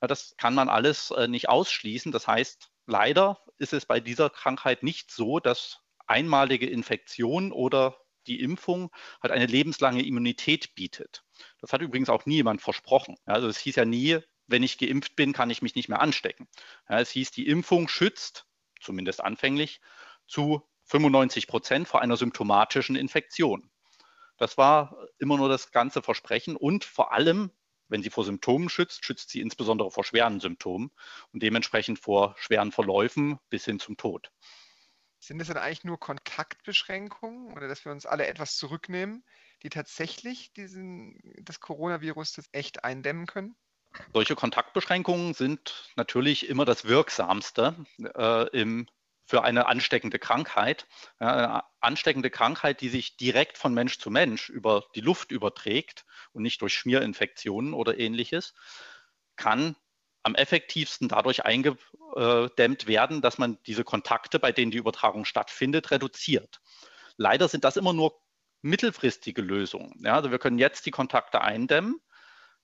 Ja, 0.00 0.06
das 0.06 0.36
kann 0.38 0.54
man 0.54 0.68
alles 0.68 1.10
äh, 1.10 1.26
nicht 1.26 1.48
ausschließen. 1.48 2.12
Das 2.12 2.28
heißt, 2.28 2.70
leider 2.86 3.40
ist 3.58 3.72
es 3.72 3.86
bei 3.86 3.98
dieser 3.98 4.30
Krankheit 4.30 4.84
nicht 4.84 5.10
so, 5.10 5.40
dass 5.40 5.80
einmalige 6.06 6.66
Infektion 6.66 7.50
oder 7.50 7.96
die 8.28 8.40
Impfung 8.40 8.92
halt 9.20 9.32
eine 9.32 9.46
lebenslange 9.46 10.04
Immunität 10.04 10.76
bietet. 10.76 11.24
Das 11.60 11.72
hat 11.72 11.82
übrigens 11.82 12.08
auch 12.08 12.24
nie 12.24 12.36
jemand 12.36 12.62
versprochen. 12.62 13.16
Also 13.24 13.48
es 13.48 13.58
hieß 13.58 13.74
ja 13.74 13.84
nie, 13.84 14.20
wenn 14.46 14.62
ich 14.62 14.78
geimpft 14.78 15.16
bin, 15.16 15.32
kann 15.32 15.50
ich 15.50 15.60
mich 15.60 15.74
nicht 15.74 15.88
mehr 15.88 16.00
anstecken. 16.00 16.46
Ja, 16.88 17.00
es 17.00 17.10
hieß, 17.10 17.32
die 17.32 17.48
Impfung 17.48 17.88
schützt, 17.88 18.46
zumindest 18.80 19.24
anfänglich, 19.24 19.80
zu 20.28 20.62
95 20.84 21.46
Prozent 21.46 21.88
vor 21.88 22.02
einer 22.02 22.16
symptomatischen 22.16 22.96
Infektion. 22.96 23.70
Das 24.36 24.58
war 24.58 24.96
immer 25.18 25.36
nur 25.36 25.48
das 25.48 25.70
ganze 25.70 26.02
Versprechen 26.02 26.56
und 26.56 26.84
vor 26.84 27.12
allem, 27.12 27.50
wenn 27.88 28.02
sie 28.02 28.10
vor 28.10 28.24
Symptomen 28.24 28.68
schützt, 28.68 29.04
schützt 29.04 29.30
sie 29.30 29.40
insbesondere 29.40 29.90
vor 29.90 30.04
schweren 30.04 30.40
Symptomen 30.40 30.90
und 31.32 31.42
dementsprechend 31.42 31.98
vor 31.98 32.34
schweren 32.38 32.72
Verläufen 32.72 33.38
bis 33.48 33.64
hin 33.64 33.78
zum 33.78 33.96
Tod. 33.96 34.30
Sind 35.20 35.38
das 35.38 35.48
dann 35.48 35.56
eigentlich 35.56 35.84
nur 35.84 35.98
Kontaktbeschränkungen 35.98 37.52
oder 37.52 37.68
dass 37.68 37.84
wir 37.84 37.92
uns 37.92 38.04
alle 38.04 38.26
etwas 38.26 38.56
zurücknehmen, 38.56 39.24
die 39.62 39.70
tatsächlich 39.70 40.52
diesen, 40.52 41.18
das 41.40 41.60
Coronavirus 41.60 42.32
das 42.32 42.48
echt 42.52 42.84
eindämmen 42.84 43.26
können? 43.26 43.56
Solche 44.12 44.34
Kontaktbeschränkungen 44.34 45.32
sind 45.34 45.92
natürlich 45.96 46.48
immer 46.48 46.64
das 46.64 46.84
Wirksamste 46.84 47.86
äh, 48.16 48.48
im 48.50 48.86
für 49.24 49.42
eine 49.42 49.66
ansteckende 49.66 50.18
Krankheit. 50.18 50.86
Eine 51.18 51.64
ansteckende 51.80 52.30
Krankheit, 52.30 52.80
die 52.80 52.88
sich 52.88 53.16
direkt 53.16 53.58
von 53.58 53.74
Mensch 53.74 53.98
zu 53.98 54.10
Mensch 54.10 54.48
über 54.48 54.84
die 54.94 55.00
Luft 55.00 55.30
überträgt 55.30 56.04
und 56.32 56.42
nicht 56.42 56.60
durch 56.60 56.74
Schmierinfektionen 56.74 57.74
oder 57.74 57.98
ähnliches, 57.98 58.54
kann 59.36 59.76
am 60.22 60.34
effektivsten 60.34 61.08
dadurch 61.08 61.44
eingedämmt 61.44 62.86
werden, 62.86 63.20
dass 63.20 63.38
man 63.38 63.58
diese 63.66 63.84
Kontakte, 63.84 64.38
bei 64.38 64.52
denen 64.52 64.70
die 64.70 64.78
Übertragung 64.78 65.24
stattfindet, 65.24 65.90
reduziert. 65.90 66.60
Leider 67.16 67.48
sind 67.48 67.64
das 67.64 67.76
immer 67.76 67.92
nur 67.92 68.20
mittelfristige 68.62 69.42
Lösungen. 69.42 69.92
Ja, 70.04 70.14
also 70.14 70.30
wir 70.30 70.38
können 70.38 70.58
jetzt 70.58 70.86
die 70.86 70.90
Kontakte 70.90 71.42
eindämmen, 71.42 72.00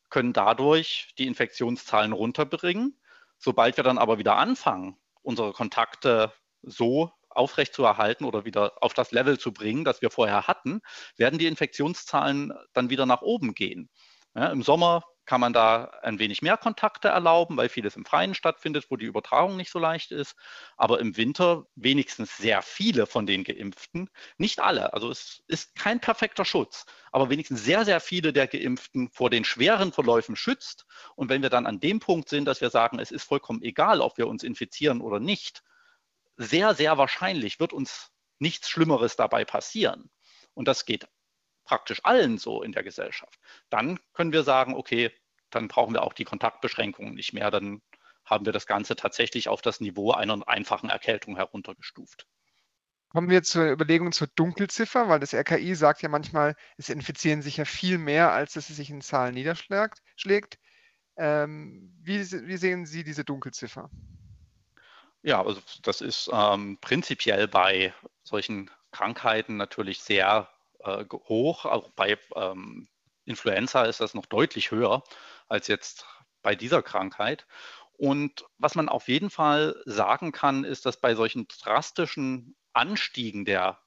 können 0.09 0.33
dadurch 0.33 1.13
die 1.19 1.27
Infektionszahlen 1.27 2.13
runterbringen. 2.13 3.01
Sobald 3.39 3.77
wir 3.77 3.85
dann 3.85 3.99
aber 3.99 4.19
wieder 4.19 4.37
anfangen, 4.37 4.99
unsere 5.23 5.53
Kontakte 5.53 6.33
so 6.63 7.11
aufrechtzuerhalten 7.29 8.25
oder 8.25 8.45
wieder 8.45 8.83
auf 8.83 8.95
das 8.95 9.13
Level 9.13 9.39
zu 9.39 9.53
bringen, 9.53 9.85
das 9.85 10.03
wir 10.03 10.11
vorher 10.11 10.47
hatten, 10.47 10.81
werden 11.17 11.39
die 11.39 11.47
Infektionszahlen 11.47 12.53
dann 12.73 12.91
wieder 12.91 13.07
nach 13.07 13.23
oben 13.23 13.55
gehen. 13.55 13.89
Ja, 14.35 14.47
Im 14.49 14.63
Sommer 14.63 15.05
kann 15.31 15.41
man 15.41 15.53
da 15.53 15.93
ein 16.03 16.19
wenig 16.19 16.43
mehr 16.43 16.57
Kontakte 16.57 17.07
erlauben, 17.07 17.57
weil 17.57 17.69
vieles 17.69 17.95
im 17.95 18.05
Freien 18.05 18.35
stattfindet, 18.35 18.87
wo 18.91 18.97
die 18.97 19.07
Übertragung 19.07 19.57
nicht 19.57 19.71
so 19.71 19.79
leicht 19.79 20.11
ist. 20.11 20.35
Aber 20.77 20.99
im 20.99 21.17
Winter 21.17 21.67
wenigstens 21.77 22.37
sehr 22.37 22.63
viele 22.63 23.07
von 23.07 23.27
den 23.27 23.45
Geimpften, 23.45 24.11
nicht 24.39 24.59
alle. 24.59 24.93
Also 24.93 25.09
es 25.09 25.43
ist 25.47 25.77
kein 25.77 26.01
perfekter 26.01 26.45
Schutz, 26.45 26.85
aber 27.13 27.31
wenigstens 27.31 27.63
sehr, 27.63 27.85
sehr 27.85 28.01
viele 28.01 28.33
der 28.33 28.49
Geimpften 28.49 29.09
vor 29.13 29.31
den 29.31 29.45
schweren 29.45 29.93
Verläufen 29.93 30.35
schützt. 30.35 30.85
Und 31.15 31.29
wenn 31.29 31.43
wir 31.43 31.51
dann 31.51 31.67
an 31.67 31.79
dem 31.79 32.01
Punkt 32.01 32.29
sind, 32.29 32.47
dass 32.47 32.61
wir 32.61 32.71
sagen, 32.71 32.99
es 32.99 33.13
ist 33.13 33.23
vollkommen 33.23 33.63
egal, 33.63 34.01
ob 34.01 34.19
wir 34.19 34.27
uns 34.27 34.43
infizieren 34.43 35.01
oder 35.01 35.21
nicht, 35.21 35.63
sehr, 36.41 36.75
sehr 36.75 36.97
wahrscheinlich 36.97 37.61
wird 37.61 37.73
uns 37.73 38.11
nichts 38.39 38.71
Schlimmeres 38.71 39.15
dabei 39.15 39.45
passieren. 39.45 40.11
Und 40.55 40.67
das 40.69 40.87
geht 40.87 41.07
praktisch 41.65 42.01
allen 42.05 42.39
so 42.39 42.63
in 42.63 42.73
der 42.73 42.83
Gesellschaft. 42.83 43.39
Dann 43.69 44.01
können 44.15 44.33
wir 44.33 44.43
sagen, 44.43 44.75
okay, 44.75 45.13
dann 45.51 45.69
brauchen 45.69 45.93
wir 45.93 46.03
auch 46.03 46.15
die 46.15 46.25
Kontaktbeschränkungen 46.25 47.15
nicht 47.15 47.35
mehr. 47.35 47.51
Dann 47.51 47.83
haben 48.25 48.47
wir 48.47 48.53
das 48.53 48.67
Ganze 48.67 48.97
tatsächlich 48.97 49.49
auf 49.49 49.61
das 49.61 49.81
Niveau 49.81 50.13
einer 50.13 50.49
einfachen 50.49 50.89
Erkältung 50.89 51.37
heruntergestuft. 51.37 52.27
Kommen 53.11 53.29
wir 53.29 53.43
zur 53.43 53.71
Überlegung 53.71 54.13
zur 54.13 54.29
Dunkelziffer, 54.29 55.09
weil 55.09 55.21
das 55.21 55.35
RKI 55.35 55.75
sagt 55.75 56.01
ja 56.01 56.09
manchmal, 56.09 56.55
es 56.79 56.89
infizieren 56.89 57.43
sich 57.43 57.59
ja 57.59 57.65
viel 57.65 57.99
mehr, 57.99 58.33
als 58.33 58.55
dass 58.55 58.71
es 58.71 58.77
sich 58.77 58.89
in 58.89 59.03
Zahlen 59.03 59.35
niederschlägt. 59.35 60.59
Ähm, 61.17 61.93
wie, 62.03 62.21
wie 62.21 62.57
sehen 62.57 62.87
Sie 62.87 63.05
diese 63.05 63.25
Dunkelziffer? 63.25 63.91
Ja, 65.23 65.45
also 65.45 65.61
das 65.83 66.01
ist 66.01 66.31
ähm, 66.33 66.79
prinzipiell 66.81 67.47
bei 67.47 67.95
solchen 68.23 68.71
Krankheiten 68.91 69.57
natürlich 69.57 70.01
sehr 70.03 70.49
äh, 70.81 71.05
hoch. 71.29 71.67
Auch 71.67 71.91
bei 71.91 72.19
ähm, 72.35 72.89
Influenza 73.27 73.85
ist 73.85 74.01
das 74.01 74.15
noch 74.15 74.27
deutlich 74.27 74.71
höher 74.71 75.05
als 75.49 75.69
jetzt 75.69 76.07
bei 76.43 76.55
dieser 76.55 76.83
Krankheit. 76.83 77.47
Und 77.93 78.47
was 78.57 78.75
man 78.75 78.89
auf 78.89 79.09
jeden 79.09 79.29
Fall 79.29 79.77
sagen 79.85 80.33
kann, 80.33 80.65
ist, 80.65 80.87
dass 80.87 80.99
bei 80.99 81.15
solchen 81.15 81.47
drastischen 81.49 82.57
Anstiegen 82.73 83.45
der 83.45 83.79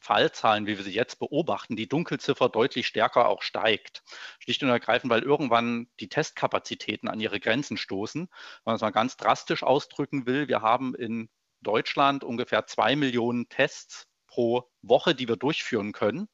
Fallzahlen, 0.00 0.66
wie 0.66 0.76
wir 0.76 0.84
sie 0.84 0.94
jetzt 0.94 1.18
beobachten, 1.18 1.76
die 1.76 1.88
Dunkelziffer 1.88 2.48
deutlich 2.48 2.86
stärker 2.86 3.28
auch 3.28 3.42
steigt. 3.42 4.02
Schlicht 4.38 4.62
und 4.62 4.68
ergreifend, 4.68 5.10
weil 5.10 5.22
irgendwann 5.22 5.88
die 6.00 6.08
Testkapazitäten 6.08 7.08
an 7.08 7.20
ihre 7.20 7.40
Grenzen 7.40 7.76
stoßen. 7.76 8.22
Wenn 8.22 8.62
man 8.64 8.76
es 8.76 8.80
mal 8.80 8.90
ganz 8.90 9.16
drastisch 9.16 9.62
ausdrücken 9.62 10.26
will, 10.26 10.48
wir 10.48 10.62
haben 10.62 10.94
in 10.94 11.28
Deutschland 11.60 12.24
ungefähr 12.24 12.66
zwei 12.66 12.96
Millionen 12.96 13.48
Tests 13.48 14.06
pro 14.26 14.70
Woche, 14.82 15.14
die 15.14 15.28
wir 15.28 15.36
durchführen 15.36 15.92
können. 15.92 16.28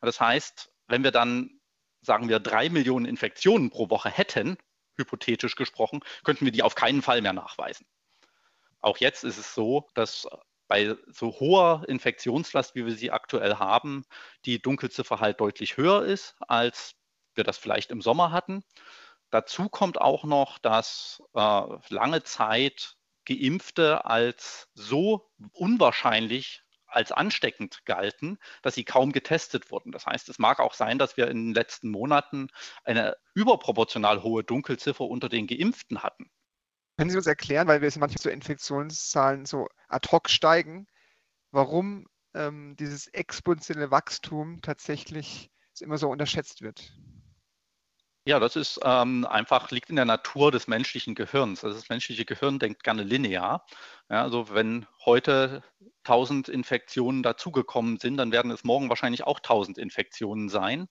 Das 0.00 0.20
heißt, 0.20 0.72
wenn 0.88 1.04
wir 1.04 1.12
dann, 1.12 1.60
sagen 2.02 2.28
wir, 2.28 2.40
drei 2.40 2.68
Millionen 2.68 3.06
Infektionen 3.06 3.70
pro 3.70 3.90
Woche 3.90 4.10
hätten, 4.10 4.56
hypothetisch 4.96 5.56
gesprochen, 5.56 6.00
könnten 6.24 6.44
wir 6.44 6.52
die 6.52 6.62
auf 6.62 6.74
keinen 6.74 7.02
Fall 7.02 7.22
mehr 7.22 7.32
nachweisen. 7.32 7.86
Auch 8.80 8.98
jetzt 8.98 9.24
ist 9.24 9.38
es 9.38 9.54
so, 9.54 9.88
dass 9.94 10.28
bei 10.68 10.96
so 11.08 11.38
hoher 11.38 11.84
Infektionslast, 11.88 12.74
wie 12.74 12.86
wir 12.86 12.94
sie 12.94 13.10
aktuell 13.10 13.56
haben, 13.56 14.04
die 14.44 14.60
Dunkelziffer 14.60 15.20
halt 15.20 15.40
deutlich 15.40 15.76
höher 15.76 16.04
ist, 16.04 16.34
als 16.40 16.94
wir 17.34 17.44
das 17.44 17.58
vielleicht 17.58 17.90
im 17.90 18.02
Sommer 18.02 18.32
hatten. 18.32 18.64
Dazu 19.30 19.68
kommt 19.68 20.00
auch 20.00 20.24
noch, 20.24 20.58
dass 20.58 21.22
äh, 21.34 21.62
lange 21.88 22.22
Zeit 22.22 22.96
Geimpfte 23.24 24.04
als 24.04 24.68
so 24.74 25.30
unwahrscheinlich 25.52 26.62
als 26.86 27.12
ansteckend 27.12 27.84
galten, 27.84 28.38
dass 28.62 28.74
sie 28.74 28.84
kaum 28.84 29.12
getestet 29.12 29.70
wurden. 29.70 29.92
Das 29.92 30.06
heißt, 30.06 30.28
es 30.28 30.38
mag 30.38 30.60
auch 30.60 30.72
sein, 30.72 30.98
dass 30.98 31.16
wir 31.16 31.28
in 31.28 31.48
den 31.48 31.54
letzten 31.54 31.90
Monaten 31.90 32.48
eine 32.84 33.16
überproportional 33.34 34.22
hohe 34.22 34.44
Dunkelziffer 34.44 35.04
unter 35.04 35.28
den 35.28 35.46
Geimpften 35.46 36.02
hatten. 36.02 36.30
Können 36.96 37.10
Sie 37.10 37.16
uns 37.16 37.26
erklären, 37.26 37.68
weil 37.68 37.80
wir 37.80 37.88
jetzt 37.88 37.98
manchmal 37.98 38.22
so 38.22 38.30
Infektionszahlen 38.30 39.44
so 39.44 39.68
ad 39.88 40.08
hoc 40.10 40.30
steigen, 40.30 40.86
warum 41.50 42.06
ähm, 42.34 42.74
dieses 42.76 43.06
exponentielle 43.08 43.90
Wachstum 43.90 44.60
tatsächlich 44.62 45.50
immer 45.80 45.98
so 45.98 46.08
unterschätzt 46.08 46.62
wird? 46.62 46.92
Ja, 48.28 48.40
das 48.40 48.56
ist 48.56 48.80
ähm, 48.82 49.24
einfach, 49.24 49.70
liegt 49.70 49.88
in 49.88 49.94
der 49.96 50.04
Natur 50.04 50.50
des 50.50 50.66
menschlichen 50.66 51.14
Gehirns. 51.14 51.62
Also 51.62 51.76
das 51.76 51.88
menschliche 51.88 52.24
Gehirn 52.24 52.58
denkt 52.58 52.82
gerne 52.82 53.04
linear. 53.04 53.64
Ja, 54.10 54.22
also 54.22 54.52
wenn 54.52 54.86
heute 55.04 55.62
1000 56.02 56.48
Infektionen 56.48 57.22
dazugekommen 57.22 57.98
sind, 57.98 58.16
dann 58.16 58.32
werden 58.32 58.50
es 58.50 58.64
morgen 58.64 58.88
wahrscheinlich 58.88 59.24
auch 59.24 59.38
1000 59.38 59.78
Infektionen 59.78 60.48
sein. 60.48 60.88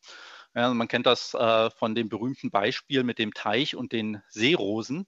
Ja, 0.55 0.63
also 0.63 0.75
man 0.75 0.87
kennt 0.87 1.07
das 1.07 1.33
äh, 1.33 1.69
von 1.71 1.93
dem 1.93 2.07
berühmten 2.07 2.51
Beispiel 2.51 3.03
mit 3.03 3.19
dem 3.19 3.33
Teich 3.33 3.75
und 3.75 3.91
den 3.91 4.21
Seerosen 4.29 5.05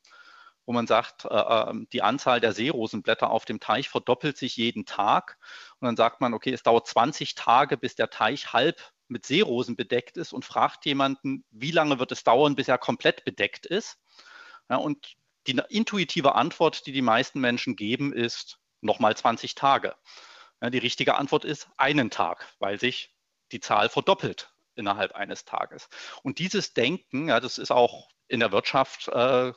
wo 0.68 0.74
man 0.74 0.86
sagt, 0.86 1.24
äh, 1.26 1.30
ähm, 1.30 1.88
die 1.94 2.04
Anzahl 2.04 2.42
der 2.42 2.52
Seerosenblätter 2.52 3.32
auf 3.32 3.46
dem 3.46 3.62
Teich 3.62 3.88
verdoppelt 3.88 4.38
sich 4.38 4.58
jeden 4.58 4.86
Tag. 4.86 5.40
Und 5.80 5.86
dann 5.86 5.96
sagt 5.96 6.20
man, 6.20 6.34
okay, 6.34 6.52
es 6.52 6.62
dauert 6.62 6.86
20 6.86 7.36
Tage, 7.36 7.78
bis 7.78 7.96
der 7.96 8.10
Teich 8.10 8.52
halb 8.52 8.82
mit 9.08 9.26
Seerosen 9.26 9.78
bedeckt 9.78 10.18
ist 10.18 10.34
und 10.34 10.44
fragt 10.44 10.86
jemanden, 10.86 11.46
wie 11.52 11.72
lange 11.72 12.00
wird 12.00 12.12
es 12.12 12.26
dauern, 12.26 12.56
bis 12.56 12.68
er 12.68 12.78
komplett 12.78 13.24
bedeckt 13.24 13.66
ist. 13.66 13.98
Ja, 14.70 14.76
und 14.76 15.16
die 15.48 15.58
intuitive 15.70 16.36
Antwort, 16.36 16.86
die 16.86 16.92
die 16.92 17.02
meisten 17.02 17.40
Menschen 17.40 17.78
geben, 17.78 18.12
ist 18.12 18.60
nochmal 18.82 19.16
20 19.16 19.56
Tage. 19.56 19.96
Ja, 20.62 20.70
die 20.70 20.80
richtige 20.80 21.16
Antwort 21.16 21.46
ist 21.46 21.70
einen 21.78 22.10
Tag, 22.10 22.46
weil 22.60 22.78
sich 22.78 23.16
die 23.54 23.62
Zahl 23.62 23.88
verdoppelt 23.88 24.52
innerhalb 24.76 25.14
eines 25.14 25.46
Tages. 25.46 25.88
Und 26.24 26.40
dieses 26.40 26.74
Denken, 26.74 27.30
ja, 27.30 27.40
das 27.40 27.58
ist 27.58 27.72
auch 27.72 28.10
in 28.28 28.42
der 28.42 28.52
Wirtschaft 28.52 29.08
äh, 29.08 29.54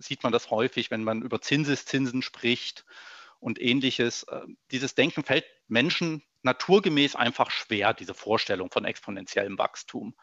sieht 0.00 0.22
man 0.22 0.32
das 0.32 0.50
häufig, 0.50 0.90
wenn 0.90 1.04
man 1.04 1.22
über 1.22 1.40
Zinseszinsen 1.40 2.22
spricht 2.22 2.84
und 3.38 3.60
ähnliches. 3.60 4.24
Äh, 4.24 4.42
dieses 4.70 4.94
Denken 4.94 5.24
fällt 5.24 5.44
Menschen 5.68 6.22
naturgemäß 6.42 7.16
einfach 7.16 7.50
schwer, 7.50 7.94
diese 7.94 8.14
Vorstellung 8.14 8.70
von 8.70 8.84
exponentiellem 8.84 9.58
Wachstum. 9.58 10.14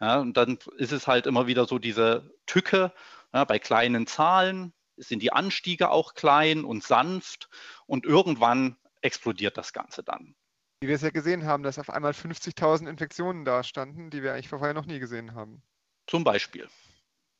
Ja, 0.00 0.20
und 0.20 0.36
dann 0.36 0.58
ist 0.76 0.92
es 0.92 1.06
halt 1.06 1.26
immer 1.26 1.46
wieder 1.46 1.66
so 1.66 1.78
diese 1.78 2.30
Tücke 2.46 2.92
ja, 3.34 3.44
bei 3.44 3.58
kleinen 3.58 4.06
Zahlen 4.06 4.72
sind 4.96 5.20
die 5.20 5.32
Anstiege 5.32 5.90
auch 5.90 6.14
klein 6.14 6.64
und 6.64 6.84
sanft 6.84 7.48
und 7.86 8.06
irgendwann 8.06 8.76
explodiert 9.00 9.58
das 9.58 9.72
Ganze 9.72 10.04
dann. 10.04 10.36
Wie 10.80 10.88
wir 10.88 10.94
es 10.94 11.02
ja 11.02 11.10
gesehen 11.10 11.44
haben, 11.44 11.64
dass 11.64 11.80
auf 11.80 11.90
einmal 11.90 12.12
50.000 12.12 12.88
Infektionen 12.88 13.44
da 13.44 13.64
standen, 13.64 14.10
die 14.10 14.22
wir 14.22 14.32
eigentlich 14.32 14.48
vorher 14.48 14.72
noch 14.72 14.86
nie 14.86 15.00
gesehen 15.00 15.34
haben. 15.34 15.62
Zum 16.06 16.22
Beispiel. 16.22 16.68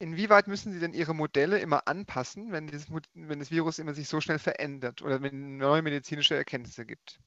Inwieweit 0.04 0.49
müssen 0.49 0.70
Sie 0.70 0.80
denn 0.80 0.92
Ihre 0.92 1.14
Modelle 1.14 1.58
immer 1.61 1.88
anpassen, 1.88 2.52
wenn, 2.52 2.66
dieses, 2.66 2.88
wenn 3.14 3.38
das 3.38 3.50
Virus 3.50 3.78
immer 3.78 3.94
sich 3.94 4.06
so 4.06 4.20
schnell 4.20 4.38
verändert 4.38 5.00
oder 5.00 5.23
wenn 5.23 5.54
es 5.54 5.61
neue 5.62 5.80
medizinische 5.80 6.34
Erkenntnisse 6.34 6.84
gibt? 6.84 7.20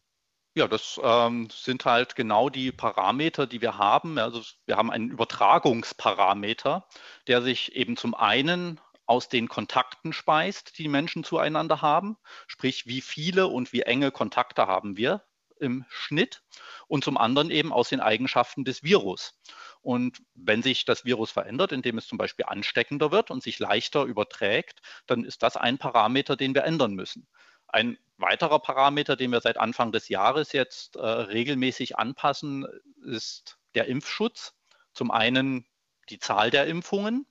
Ja, 0.54 0.68
das 0.68 1.02
ähm, 1.04 1.50
sind 1.50 1.86
halt 1.86 2.16
genau 2.16 2.52
die 2.52 2.72
Parameter, 2.72 3.48
die 3.48 3.62
wir 3.62 3.80
haben. 3.80 4.20
Also 4.20 4.44
wir 4.68 4.78
haben 4.78 4.92
einen 4.92 5.10
Übertragungsparameter, 5.10 6.88
der 7.26 7.42
sich 7.42 7.76
eben 7.76 7.98
zum 7.98 8.14
einen 8.14 8.80
aus 9.08 9.28
den 9.28 9.50
Kontakten 9.50 10.14
speist, 10.14 10.78
die, 10.78 10.84
die 10.84 10.90
Menschen 10.90 11.24
zueinander 11.24 11.82
haben, 11.82 12.16
sprich 12.46 12.86
wie 12.86 13.02
viele 13.02 13.48
und 13.48 13.74
wie 13.74 13.82
enge 13.82 14.12
Kontakte 14.12 14.68
haben 14.68 14.98
wir 14.98 15.24
im 15.60 15.84
Schnitt 15.90 16.44
und 16.88 17.04
zum 17.04 17.18
anderen 17.18 17.50
eben 17.50 17.74
aus 17.74 17.90
den 17.90 18.02
Eigenschaften 18.02 18.66
des 18.66 18.84
Virus. 18.84 19.34
Und 19.88 20.22
wenn 20.36 20.64
sich 20.64 20.84
das 20.84 21.06
Virus 21.06 21.32
verändert, 21.32 21.72
indem 21.72 21.98
es 21.98 22.08
zum 22.08 22.18
Beispiel 22.18 22.44
ansteckender 22.46 23.14
wird 23.14 23.32
und 23.32 23.42
sich 23.42 23.58
leichter 23.58 24.04
überträgt, 24.04 24.82
dann 25.06 25.24
ist 25.24 25.44
das 25.44 25.56
ein 25.56 25.78
Parameter, 25.78 26.36
den 26.36 26.54
wir 26.54 26.66
ändern 26.66 26.94
müssen. 26.94 27.26
Ein 27.68 27.98
weiterer 28.18 28.60
Parameter, 28.60 29.16
den 29.16 29.32
wir 29.32 29.40
seit 29.40 29.56
Anfang 29.56 29.94
des 29.94 30.10
Jahres 30.10 30.52
jetzt 30.52 30.98
äh, 30.98 31.08
regelmäßig 31.08 31.98
anpassen, 31.98 32.68
ist 33.06 33.60
der 33.76 33.88
Impfschutz. 33.88 34.56
Zum 34.92 35.10
einen 35.10 35.66
die 36.10 36.20
Zahl 36.20 36.52
der 36.52 36.68
Impfungen, 36.68 37.26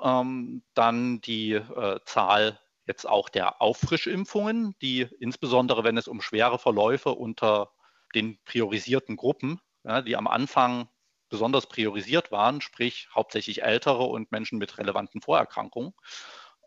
ähm, 0.00 0.62
dann 0.74 1.20
die 1.22 1.54
äh, 1.54 1.98
Zahl 2.04 2.60
jetzt 2.86 3.08
auch 3.08 3.28
der 3.28 3.60
Auffrischimpfungen, 3.60 4.76
die 4.80 5.08
insbesondere, 5.18 5.82
wenn 5.82 5.96
es 5.96 6.06
um 6.06 6.20
schwere 6.20 6.60
Verläufe 6.60 7.10
unter 7.10 7.72
den 8.14 8.38
priorisierten 8.44 9.16
Gruppen, 9.16 9.60
ja, 9.82 10.02
die 10.02 10.14
am 10.14 10.28
Anfang 10.28 10.88
besonders 11.30 11.66
priorisiert 11.66 12.30
waren, 12.30 12.60
sprich 12.60 13.08
hauptsächlich 13.14 13.62
Ältere 13.62 14.04
und 14.04 14.30
Menschen 14.32 14.58
mit 14.58 14.76
relevanten 14.78 15.22
Vorerkrankungen, 15.22 15.94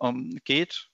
ähm, 0.01 0.39
geht. 0.45 0.89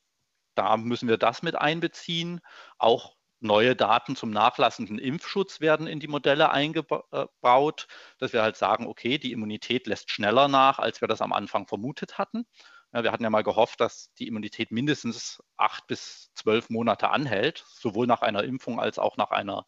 Da 0.56 0.76
müssen 0.78 1.08
wir 1.08 1.18
das 1.18 1.42
mit 1.42 1.56
einbeziehen. 1.56 2.42
Auch 2.78 3.16
neue 3.40 3.76
Daten 3.76 4.16
zum 4.16 4.32
nachlassenden 4.32 5.00
Impfschutz 5.00 5.62
werden 5.62 5.88
in 5.88 6.00
die 6.00 6.08
Modelle 6.08 6.52
eingebaut, 6.52 7.88
dass 8.18 8.34
wir 8.34 8.42
halt 8.42 8.58
sagen, 8.58 8.86
okay, 8.88 9.18
die 9.18 9.32
Immunität 9.32 9.88
lässt 9.88 10.12
schneller 10.12 10.48
nach, 10.48 10.80
als 10.80 11.02
wir 11.02 11.08
das 11.08 11.22
am 11.22 11.32
Anfang 11.32 11.68
vermutet 11.68 12.18
hatten. 12.18 12.46
Ja, 12.92 13.04
wir 13.04 13.12
hatten 13.12 13.24
ja 13.24 13.30
mal 13.30 13.44
gehofft, 13.44 13.80
dass 13.82 14.12
die 14.16 14.28
Immunität 14.28 14.72
mindestens 14.72 15.42
acht 15.58 15.86
bis 15.88 16.32
zwölf 16.34 16.70
Monate 16.70 17.10
anhält, 17.12 17.64
sowohl 17.68 18.08
nach 18.08 18.22
einer 18.22 18.44
Impfung 18.44 18.80
als 18.80 18.98
auch 18.98 19.16
nach 19.16 19.30
einer 19.30 19.68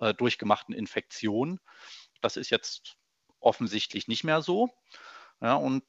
äh, 0.00 0.14
durchgemachten 0.14 0.74
Infektion. 0.74 1.60
Das 2.20 2.36
ist 2.36 2.50
jetzt 2.50 2.96
offensichtlich 3.42 4.08
nicht 4.08 4.24
mehr 4.24 4.42
so. 4.42 4.70
Ja, 5.40 5.54
und 5.54 5.84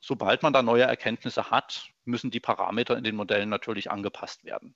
sobald 0.00 0.42
man 0.42 0.52
da 0.52 0.62
neue 0.62 0.84
Erkenntnisse 0.84 1.50
hat, 1.50 1.90
müssen 2.04 2.30
die 2.30 2.40
Parameter 2.40 2.96
in 2.96 3.04
den 3.04 3.16
Modellen 3.16 3.48
natürlich 3.48 3.90
angepasst 3.90 4.44
werden. 4.44 4.74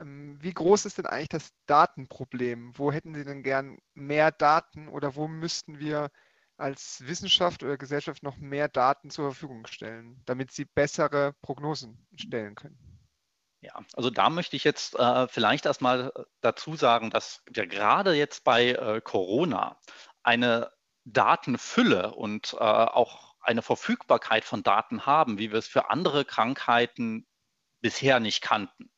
Ähm, 0.00 0.38
wie 0.40 0.52
groß 0.52 0.84
ist 0.84 0.98
denn 0.98 1.06
eigentlich 1.06 1.28
das 1.28 1.52
Datenproblem? 1.66 2.76
Wo 2.76 2.92
hätten 2.92 3.14
Sie 3.14 3.24
denn 3.24 3.42
gern 3.42 3.78
mehr 3.94 4.30
Daten 4.30 4.88
oder 4.88 5.14
wo 5.14 5.28
müssten 5.28 5.78
wir 5.78 6.10
als 6.58 7.06
Wissenschaft 7.06 7.62
oder 7.62 7.76
Gesellschaft 7.76 8.22
noch 8.22 8.36
mehr 8.36 8.68
Daten 8.68 9.10
zur 9.10 9.32
Verfügung 9.32 9.66
stellen, 9.66 10.22
damit 10.24 10.52
Sie 10.52 10.64
bessere 10.64 11.34
Prognosen 11.42 12.06
stellen 12.14 12.54
können? 12.54 12.78
Ja, 13.60 13.84
also 13.94 14.10
da 14.10 14.30
möchte 14.30 14.56
ich 14.56 14.64
jetzt 14.64 14.98
äh, 14.98 15.28
vielleicht 15.28 15.66
erstmal 15.66 16.12
dazu 16.40 16.76
sagen, 16.76 17.10
dass 17.10 17.42
wir 17.50 17.66
gerade 17.66 18.14
jetzt 18.14 18.44
bei 18.44 18.70
äh, 18.70 19.00
Corona 19.00 19.80
eine 20.22 20.70
Datenfülle 21.06 22.14
und 22.14 22.54
äh, 22.54 22.56
auch 22.56 23.34
eine 23.40 23.62
Verfügbarkeit 23.62 24.44
von 24.44 24.62
Daten 24.62 25.06
haben, 25.06 25.38
wie 25.38 25.50
wir 25.52 25.58
es 25.58 25.68
für 25.68 25.90
andere 25.90 26.24
Krankheiten 26.24 27.26
bisher 27.80 28.20
nicht 28.20 28.42
kannten 28.42 28.90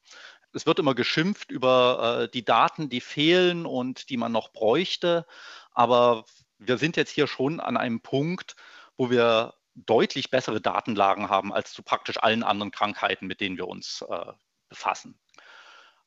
es 0.53 0.67
wird 0.67 0.79
immer 0.79 0.95
geschimpft 0.95 1.51
über 1.51 2.23
äh, 2.23 2.29
die 2.29 2.45
Daten, 2.45 2.89
die 2.89 3.01
fehlen 3.01 3.67
und 3.67 4.11
die 4.11 4.17
man 4.17 4.33
noch 4.33 4.53
bräuchte. 4.53 5.27
Aber 5.73 6.25
wir 6.59 6.79
sind 6.79 6.97
jetzt 6.97 7.11
hier 7.11 7.27
schon 7.27 7.61
an 7.61 7.77
einem 7.77 8.01
Punkt, 8.01 8.57
wo 8.97 9.11
wir 9.11 9.55
deutlich 9.75 10.31
bessere 10.31 10.61
Datenlagen 10.61 11.29
haben 11.29 11.53
als 11.53 11.73
zu 11.73 11.83
praktisch 11.83 12.19
allen 12.19 12.43
anderen 12.43 12.73
Krankheiten, 12.73 13.27
mit 13.27 13.41
denen 13.41 13.57
wir 13.57 13.69
uns 13.69 14.05
äh, 14.09 14.33
befassen. 14.69 15.19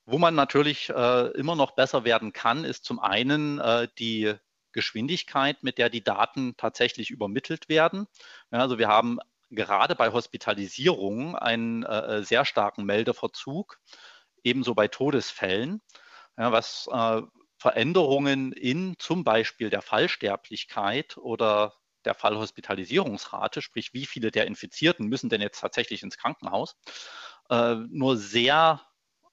Wo 0.05 0.17
man 0.17 0.35
natürlich 0.35 0.89
äh, 0.89 1.27
immer 1.37 1.55
noch 1.55 1.71
besser 1.71 2.03
werden 2.03 2.33
kann, 2.33 2.65
ist 2.65 2.83
zum 2.83 2.99
einen 2.99 3.59
äh, 3.59 3.87
die 3.97 4.33
Geschwindigkeit, 4.73 5.63
mit 5.63 5.77
der 5.77 5.89
die 5.89 6.03
Daten 6.03 6.55
tatsächlich 6.57 7.09
übermittelt 7.09 7.69
werden. 7.69 8.07
Ja, 8.51 8.59
also 8.59 8.77
wir 8.77 8.87
haben 8.87 9.19
gerade 9.49 9.95
bei 9.95 10.11
Hospitalisierungen 10.11 11.35
einen 11.35 11.83
äh, 11.83 12.23
sehr 12.23 12.45
starken 12.45 12.85
Meldeverzug 12.85 13.79
ebenso 14.43 14.73
bei 14.73 14.87
Todesfällen, 14.87 15.81
ja, 16.37 16.51
was 16.51 16.87
äh, 16.91 17.21
Veränderungen 17.57 18.53
in 18.53 18.95
zum 18.97 19.23
Beispiel 19.23 19.69
der 19.69 19.83
Fallsterblichkeit 19.83 21.17
oder 21.17 21.75
der 22.05 22.15
Fallhospitalisierungsrate, 22.15 23.61
sprich 23.61 23.93
wie 23.93 24.07
viele 24.07 24.31
der 24.31 24.47
Infizierten 24.47 25.07
müssen 25.07 25.29
denn 25.29 25.41
jetzt 25.41 25.59
tatsächlich 25.59 26.01
ins 26.01 26.17
Krankenhaus, 26.17 26.75
äh, 27.49 27.75
nur 27.75 28.17
sehr 28.17 28.81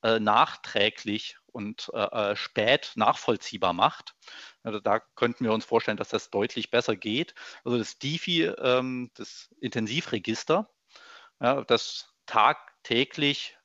äh, 0.02 0.20
nachträglich 0.20 1.37
und 1.52 1.90
äh, 1.94 2.32
äh 2.32 2.36
spät 2.36 2.92
nachvollziehbar 2.96 3.72
macht. 3.72 4.14
Also 4.62 4.80
da 4.80 5.00
könnten 5.16 5.44
wir 5.44 5.52
uns 5.52 5.64
vorstellen, 5.64 5.96
dass 5.96 6.08
das 6.08 6.30
deutlich 6.30 6.70
besser 6.70 6.96
geht. 6.96 7.34
Also 7.64 7.78
das 7.78 7.98
DIFI, 7.98 8.44
ähm, 8.44 9.10
das 9.14 9.48
Intensivregister, 9.60 10.68
ja, 11.40 11.62
das 11.64 12.14
tagtäglich 12.26 13.56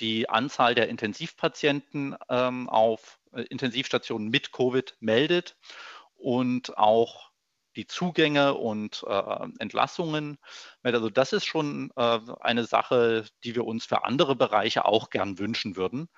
die 0.00 0.28
Anzahl 0.28 0.74
der 0.74 0.88
Intensivpatienten 0.88 2.16
ähm, 2.28 2.68
auf 2.68 3.20
äh, 3.32 3.42
Intensivstationen 3.42 4.28
mit 4.28 4.52
Covid 4.52 4.96
meldet 5.00 5.56
und 6.14 6.76
auch 6.78 7.32
die 7.76 7.86
Zugänge 7.86 8.54
und 8.54 9.04
äh, 9.06 9.48
Entlassungen. 9.58 10.38
Also 10.82 11.08
das 11.10 11.32
ist 11.32 11.46
schon 11.46 11.90
äh, 11.96 12.20
eine 12.40 12.64
Sache, 12.64 13.24
die 13.44 13.54
wir 13.54 13.64
uns 13.64 13.86
für 13.86 14.04
andere 14.04 14.36
Bereiche 14.36 14.84
auch 14.84 15.10
gern 15.10 15.38
wünschen 15.38 15.76
würden, 15.76 16.08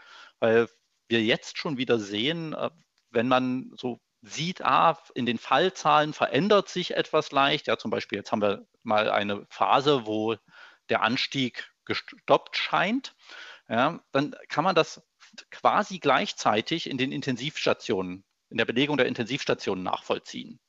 weil 0.40 0.68
wir 1.08 1.22
jetzt 1.22 1.58
schon 1.58 1.76
wieder 1.76 1.98
sehen, 1.98 2.52
äh, 2.52 2.70
wenn 3.10 3.28
man 3.28 3.70
so 3.76 4.00
sieht, 4.22 4.62
ah, 4.62 4.98
in 5.14 5.26
den 5.26 5.38
Fallzahlen 5.38 6.12
verändert 6.12 6.68
sich 6.68 6.96
etwas 6.96 7.30
leicht. 7.30 7.66
Ja, 7.66 7.76
zum 7.76 7.90
Beispiel 7.90 8.18
jetzt 8.18 8.32
haben 8.32 8.42
wir 8.42 8.66
mal 8.82 9.10
eine 9.10 9.46
Phase, 9.50 10.06
wo 10.06 10.36
der 10.88 11.02
Anstieg 11.02 11.70
gestoppt 11.84 12.56
scheint 12.56 13.14
ja, 13.68 14.00
dann 14.12 14.34
kann 14.48 14.64
man 14.64 14.74
das 14.74 15.02
quasi 15.50 15.98
gleichzeitig 15.98 16.88
in 16.88 16.98
den 16.98 17.12
Intensivstationen, 17.12 18.24
in 18.50 18.58
der 18.58 18.66
Belegung 18.66 18.96
der 18.96 19.06
Intensivstationen 19.06 19.82
nachvollziehen. 19.82 20.60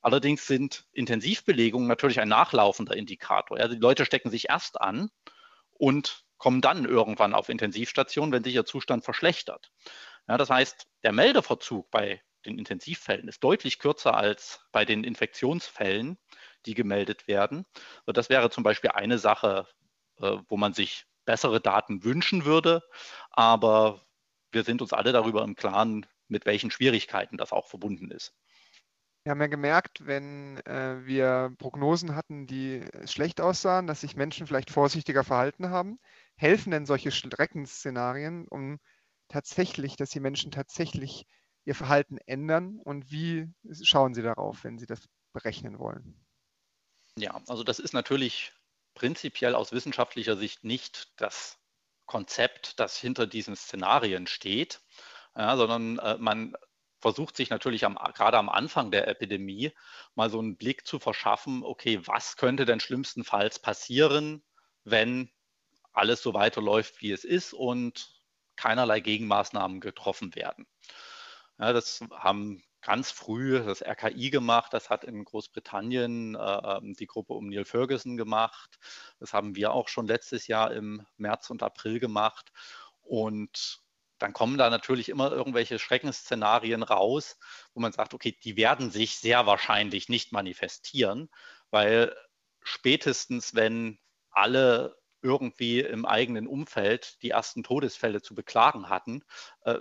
Allerdings 0.00 0.46
sind 0.46 0.86
Intensivbelegungen 0.92 1.88
natürlich 1.88 2.20
ein 2.20 2.28
nachlaufender 2.28 2.96
Indikator. 2.96 3.58
Also 3.58 3.74
die 3.74 3.80
Leute 3.80 4.04
stecken 4.04 4.30
sich 4.30 4.50
erst 4.50 4.80
an 4.80 5.10
und 5.72 6.23
kommen 6.44 6.60
dann 6.60 6.84
irgendwann 6.84 7.32
auf 7.32 7.48
Intensivstationen, 7.48 8.30
wenn 8.30 8.44
sich 8.44 8.54
ihr 8.54 8.66
Zustand 8.66 9.02
verschlechtert. 9.02 9.72
Ja, 10.28 10.36
das 10.36 10.50
heißt, 10.50 10.86
der 11.02 11.12
Meldeverzug 11.12 11.90
bei 11.90 12.20
den 12.44 12.58
Intensivfällen 12.58 13.28
ist 13.28 13.42
deutlich 13.42 13.78
kürzer 13.78 14.14
als 14.14 14.60
bei 14.70 14.84
den 14.84 15.04
Infektionsfällen, 15.04 16.18
die 16.66 16.74
gemeldet 16.74 17.28
werden. 17.28 17.64
Also 18.00 18.12
das 18.12 18.28
wäre 18.28 18.50
zum 18.50 18.62
Beispiel 18.62 18.90
eine 18.90 19.16
Sache, 19.16 19.66
äh, 20.18 20.36
wo 20.48 20.58
man 20.58 20.74
sich 20.74 21.06
bessere 21.24 21.62
Daten 21.62 22.04
wünschen 22.04 22.44
würde. 22.44 22.82
Aber 23.30 24.02
wir 24.52 24.64
sind 24.64 24.82
uns 24.82 24.92
alle 24.92 25.12
darüber 25.12 25.44
im 25.44 25.56
Klaren, 25.56 26.04
mit 26.28 26.44
welchen 26.44 26.70
Schwierigkeiten 26.70 27.38
das 27.38 27.52
auch 27.52 27.68
verbunden 27.68 28.10
ist. 28.10 28.34
Wir 29.24 29.30
haben 29.30 29.40
ja 29.40 29.46
gemerkt, 29.46 30.06
wenn 30.06 30.58
äh, 30.66 31.06
wir 31.06 31.54
Prognosen 31.56 32.14
hatten, 32.14 32.46
die 32.46 32.84
schlecht 33.06 33.40
aussahen, 33.40 33.86
dass 33.86 34.02
sich 34.02 34.16
Menschen 34.16 34.46
vielleicht 34.46 34.70
vorsichtiger 34.70 35.24
verhalten 35.24 35.70
haben. 35.70 35.98
Helfen 36.36 36.70
denn 36.70 36.86
solche 36.86 37.10
Schreckensszenarien, 37.10 38.46
um 38.48 38.78
tatsächlich, 39.28 39.96
dass 39.96 40.10
die 40.10 40.20
Menschen 40.20 40.50
tatsächlich 40.50 41.26
ihr 41.64 41.74
Verhalten 41.74 42.18
ändern? 42.18 42.78
Und 42.78 43.10
wie 43.10 43.52
schauen 43.82 44.14
Sie 44.14 44.22
darauf, 44.22 44.64
wenn 44.64 44.78
Sie 44.78 44.86
das 44.86 45.08
berechnen 45.32 45.78
wollen? 45.78 46.24
Ja, 47.16 47.40
also 47.48 47.62
das 47.62 47.78
ist 47.78 47.92
natürlich 47.92 48.52
prinzipiell 48.94 49.54
aus 49.54 49.72
wissenschaftlicher 49.72 50.36
Sicht 50.36 50.64
nicht 50.64 51.12
das 51.20 51.58
Konzept, 52.06 52.78
das 52.80 52.96
hinter 52.98 53.26
diesen 53.26 53.56
Szenarien 53.56 54.26
steht, 54.26 54.82
ja, 55.36 55.56
sondern 55.56 55.98
äh, 55.98 56.16
man 56.18 56.54
versucht 57.00 57.36
sich 57.36 57.50
natürlich 57.50 57.84
am, 57.84 57.96
gerade 57.96 58.38
am 58.38 58.48
Anfang 58.48 58.90
der 58.90 59.08
Epidemie 59.08 59.72
mal 60.14 60.30
so 60.30 60.38
einen 60.38 60.56
Blick 60.56 60.86
zu 60.86 60.98
verschaffen, 60.98 61.62
okay, 61.62 62.00
was 62.06 62.36
könnte 62.36 62.64
denn 62.64 62.80
schlimmstenfalls 62.80 63.58
passieren, 63.58 64.42
wenn 64.84 65.30
alles 65.94 66.22
so 66.22 66.34
weiterläuft, 66.34 67.00
wie 67.00 67.12
es 67.12 67.24
ist 67.24 67.54
und 67.54 68.14
keinerlei 68.56 69.00
Gegenmaßnahmen 69.00 69.80
getroffen 69.80 70.34
werden. 70.34 70.66
Ja, 71.58 71.72
das 71.72 72.00
haben 72.10 72.62
ganz 72.82 73.10
früh 73.10 73.64
das 73.64 73.82
RKI 73.82 74.30
gemacht, 74.30 74.72
das 74.74 74.90
hat 74.90 75.04
in 75.04 75.24
Großbritannien 75.24 76.34
äh, 76.34 76.80
die 76.82 77.06
Gruppe 77.06 77.32
um 77.32 77.48
Neil 77.48 77.64
Ferguson 77.64 78.16
gemacht, 78.16 78.78
das 79.18 79.32
haben 79.32 79.56
wir 79.56 79.72
auch 79.72 79.88
schon 79.88 80.06
letztes 80.06 80.46
Jahr 80.46 80.72
im 80.72 81.06
März 81.16 81.48
und 81.50 81.62
April 81.62 81.98
gemacht 81.98 82.52
und 83.00 83.80
dann 84.18 84.32
kommen 84.32 84.58
da 84.58 84.70
natürlich 84.70 85.08
immer 85.08 85.32
irgendwelche 85.32 85.78
Schreckensszenarien 85.78 86.82
raus, 86.82 87.38
wo 87.72 87.80
man 87.80 87.92
sagt, 87.92 88.14
okay, 88.14 88.36
die 88.44 88.56
werden 88.56 88.90
sich 88.90 89.18
sehr 89.18 89.46
wahrscheinlich 89.46 90.08
nicht 90.08 90.32
manifestieren, 90.32 91.30
weil 91.70 92.14
spätestens, 92.62 93.54
wenn 93.54 93.98
alle 94.30 94.96
irgendwie 95.24 95.80
im 95.80 96.04
eigenen 96.06 96.46
Umfeld 96.46 97.20
die 97.22 97.30
ersten 97.30 97.64
Todesfälle 97.64 98.22
zu 98.22 98.34
beklagen 98.34 98.88
hatten, 98.88 99.24
äh, 99.62 99.78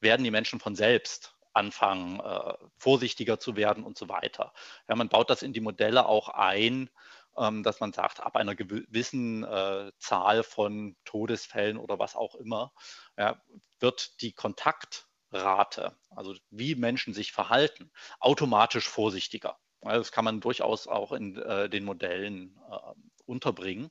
werden 0.00 0.22
die 0.22 0.30
Menschen 0.30 0.60
von 0.60 0.76
selbst 0.76 1.34
anfangen, 1.54 2.20
äh, 2.20 2.54
vorsichtiger 2.76 3.40
zu 3.40 3.56
werden 3.56 3.84
und 3.84 3.98
so 3.98 4.08
weiter. 4.08 4.52
Ja, 4.88 4.94
man 4.94 5.08
baut 5.08 5.30
das 5.30 5.42
in 5.42 5.52
die 5.52 5.60
Modelle 5.60 6.06
auch 6.06 6.28
ein, 6.28 6.90
ähm, 7.36 7.62
dass 7.62 7.80
man 7.80 7.92
sagt, 7.92 8.20
ab 8.20 8.36
einer 8.36 8.54
gewissen 8.54 9.44
äh, 9.44 9.92
Zahl 9.98 10.42
von 10.42 10.96
Todesfällen 11.04 11.78
oder 11.78 11.98
was 11.98 12.14
auch 12.16 12.34
immer, 12.34 12.72
ja, 13.16 13.42
wird 13.80 14.20
die 14.20 14.32
Kontaktrate, 14.32 15.96
also 16.10 16.34
wie 16.50 16.74
Menschen 16.74 17.14
sich 17.14 17.32
verhalten, 17.32 17.90
automatisch 18.20 18.88
vorsichtiger. 18.88 19.58
Ja, 19.82 19.96
das 19.96 20.12
kann 20.12 20.24
man 20.24 20.40
durchaus 20.40 20.86
auch 20.86 21.12
in 21.12 21.36
äh, 21.36 21.68
den 21.68 21.84
Modellen 21.84 22.58
äh, 22.70 22.76
unterbringen. 23.24 23.90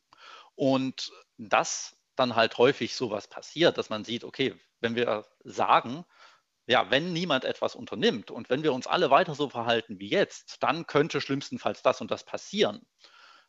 Und 0.62 1.12
das 1.40 1.98
dann 2.16 2.36
halt 2.36 2.60
häufig 2.60 2.96
sowas 2.96 3.28
passiert, 3.28 3.80
dass 3.80 3.90
man 3.90 4.04
sieht, 4.06 4.24
okay, 4.24 4.54
wenn 4.80 4.94
wir 4.94 5.26
sagen, 5.44 6.06
ja, 6.68 6.92
wenn 6.92 7.14
niemand 7.14 7.46
etwas 7.46 7.74
unternimmt 7.74 8.30
und 8.30 8.52
wenn 8.52 8.62
wir 8.62 8.72
uns 8.72 8.86
alle 8.86 9.10
weiter 9.10 9.34
so 9.34 9.50
verhalten 9.50 10.00
wie 10.00 10.10
jetzt, 10.12 10.62
dann 10.62 10.86
könnte 10.86 11.20
schlimmstenfalls 11.20 11.82
das 11.82 12.00
und 12.00 12.12
das 12.12 12.26
passieren. 12.26 12.86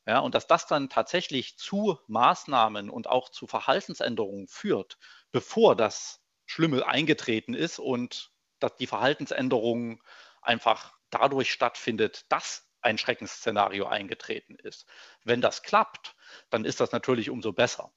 Ja, 0.06 0.20
und 0.20 0.34
dass 0.34 0.46
das 0.46 0.66
dann 0.66 0.88
tatsächlich 0.88 1.58
zu 1.58 1.98
Maßnahmen 2.06 2.88
und 2.88 3.08
auch 3.08 3.28
zu 3.28 3.46
Verhaltensänderungen 3.46 4.48
führt, 4.48 4.96
bevor 5.32 5.76
das 5.76 6.22
Schlimme 6.46 6.86
eingetreten 6.86 7.52
ist 7.52 7.78
und 7.78 8.32
dass 8.58 8.74
die 8.76 8.86
Verhaltensänderung 8.86 10.02
einfach 10.40 10.94
dadurch 11.10 11.52
stattfindet, 11.52 12.24
dass 12.30 12.70
ein 12.80 12.96
Schreckensszenario 12.96 13.86
eingetreten 13.86 14.56
ist. 14.56 14.86
Wenn 15.24 15.42
das 15.42 15.62
klappt, 15.62 16.16
dann 16.50 16.64
ist 16.64 16.80
das 16.80 16.92
natürlich 16.92 17.30
umso 17.30 17.52
besser. 17.52 17.92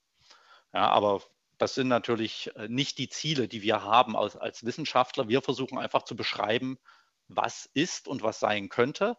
Ja, 0.72 0.88
aber 0.88 1.22
das 1.58 1.74
sind 1.74 1.88
natürlich 1.88 2.54
äh, 2.56 2.68
nicht 2.68 2.98
die 2.98 3.08
Ziele, 3.08 3.48
die 3.48 3.62
wir 3.62 3.82
haben 3.82 4.16
als, 4.16 4.36
als 4.36 4.64
Wissenschaftler. 4.64 5.28
Wir 5.28 5.42
versuchen 5.42 5.78
einfach 5.78 6.02
zu 6.02 6.16
beschreiben, 6.16 6.78
was 7.28 7.68
ist 7.72 8.08
und 8.08 8.22
was 8.22 8.40
sein 8.40 8.68
könnte. 8.68 9.16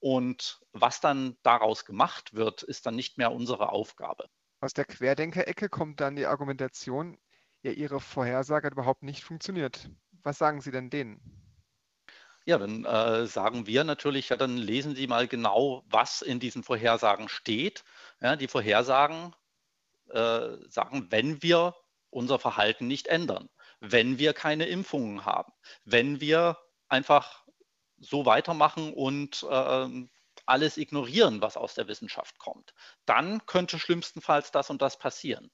Und 0.00 0.60
was 0.72 1.00
dann 1.00 1.36
daraus 1.42 1.84
gemacht 1.84 2.34
wird, 2.34 2.62
ist 2.62 2.86
dann 2.86 2.96
nicht 2.96 3.18
mehr 3.18 3.32
unsere 3.32 3.70
Aufgabe. 3.70 4.28
Aus 4.60 4.72
der 4.72 4.86
Querdenker-Ecke 4.86 5.68
kommt 5.68 6.00
dann 6.00 6.16
die 6.16 6.26
Argumentation, 6.26 7.18
ja, 7.62 7.72
Ihre 7.72 8.00
Vorhersage 8.00 8.66
hat 8.66 8.72
überhaupt 8.72 9.02
nicht 9.02 9.22
funktioniert. 9.22 9.90
Was 10.22 10.38
sagen 10.38 10.60
Sie 10.62 10.70
denn 10.70 10.88
denen? 10.88 11.39
Ja, 12.46 12.58
dann 12.58 12.84
äh, 12.84 13.26
sagen 13.26 13.66
wir 13.66 13.84
natürlich, 13.84 14.30
ja, 14.30 14.36
dann 14.36 14.56
lesen 14.56 14.94
Sie 14.94 15.06
mal 15.06 15.28
genau, 15.28 15.84
was 15.86 16.22
in 16.22 16.40
diesen 16.40 16.62
Vorhersagen 16.62 17.28
steht. 17.28 17.84
Ja, 18.20 18.36
die 18.36 18.48
Vorhersagen 18.48 19.34
äh, 20.10 20.56
sagen, 20.68 21.06
wenn 21.10 21.42
wir 21.42 21.74
unser 22.10 22.38
Verhalten 22.38 22.86
nicht 22.86 23.06
ändern, 23.08 23.48
wenn 23.80 24.18
wir 24.18 24.32
keine 24.34 24.66
Impfungen 24.66 25.24
haben, 25.24 25.52
wenn 25.84 26.20
wir 26.20 26.58
einfach 26.88 27.44
so 27.98 28.26
weitermachen 28.26 28.92
und 28.94 29.46
äh, 29.48 29.88
alles 30.46 30.76
ignorieren, 30.78 31.42
was 31.42 31.56
aus 31.56 31.74
der 31.74 31.88
Wissenschaft 31.88 32.38
kommt, 32.38 32.74
dann 33.06 33.46
könnte 33.46 33.78
schlimmstenfalls 33.78 34.50
das 34.50 34.70
und 34.70 34.82
das 34.82 34.98
passieren. 34.98 35.50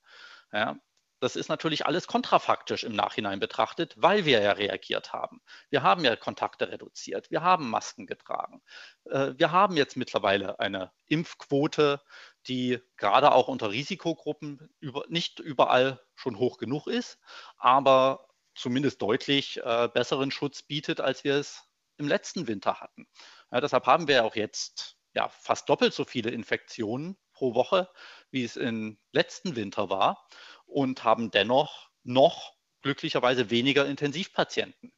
Ja, 0.52 0.78
das 1.20 1.36
ist 1.36 1.48
natürlich 1.48 1.86
alles 1.86 2.06
kontrafaktisch 2.06 2.84
im 2.84 2.92
Nachhinein 2.92 3.40
betrachtet, 3.40 3.94
weil 3.96 4.24
wir 4.24 4.40
ja 4.42 4.52
reagiert 4.52 5.12
haben. 5.12 5.40
Wir 5.70 5.82
haben 5.82 6.04
ja 6.04 6.14
Kontakte 6.16 6.70
reduziert, 6.70 7.30
wir 7.30 7.42
haben 7.42 7.70
Masken 7.70 8.06
getragen. 8.06 8.62
Äh, 9.04 9.32
wir 9.36 9.50
haben 9.50 9.76
jetzt 9.76 9.96
mittlerweile 9.96 10.60
eine 10.60 10.92
Impfquote, 11.06 12.02
die 12.46 12.80
gerade 12.96 13.32
auch 13.32 13.48
unter 13.48 13.70
Risikogruppen 13.70 14.68
nicht 15.08 15.40
überall 15.40 16.00
schon 16.14 16.38
hoch 16.38 16.58
genug 16.58 16.86
ist, 16.86 17.18
aber 17.56 18.28
zumindest 18.54 19.00
deutlich 19.02 19.58
äh, 19.64 19.88
besseren 19.92 20.30
Schutz 20.30 20.62
bietet, 20.62 21.00
als 21.00 21.24
wir 21.24 21.36
es 21.36 21.64
im 21.98 22.08
letzten 22.08 22.46
Winter 22.46 22.80
hatten. 22.80 23.06
Ja, 23.50 23.60
deshalb 23.60 23.86
haben 23.86 24.08
wir 24.08 24.24
auch 24.24 24.36
jetzt 24.36 24.96
ja, 25.14 25.30
fast 25.30 25.68
doppelt 25.68 25.94
so 25.94 26.04
viele 26.04 26.30
Infektionen 26.30 27.16
pro 27.32 27.54
Woche, 27.54 27.88
wie 28.30 28.44
es 28.44 28.56
im 28.56 28.98
letzten 29.12 29.56
Winter 29.56 29.88
war 29.88 30.26
und 30.66 31.04
haben 31.04 31.30
dennoch 31.30 31.90
noch 32.04 32.54
glücklicherweise 32.82 33.50
weniger 33.50 33.86
Intensivpatienten. 33.86 34.92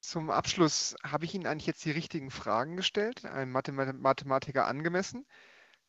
Zum 0.00 0.30
Abschluss 0.30 0.96
habe 1.04 1.24
ich 1.24 1.34
Ihnen 1.34 1.46
eigentlich 1.46 1.66
jetzt 1.66 1.84
die 1.84 1.92
richtigen 1.92 2.30
Fragen 2.30 2.76
gestellt, 2.76 3.24
einem 3.24 3.52
Mathematiker 3.52 4.66
angemessen 4.66 5.24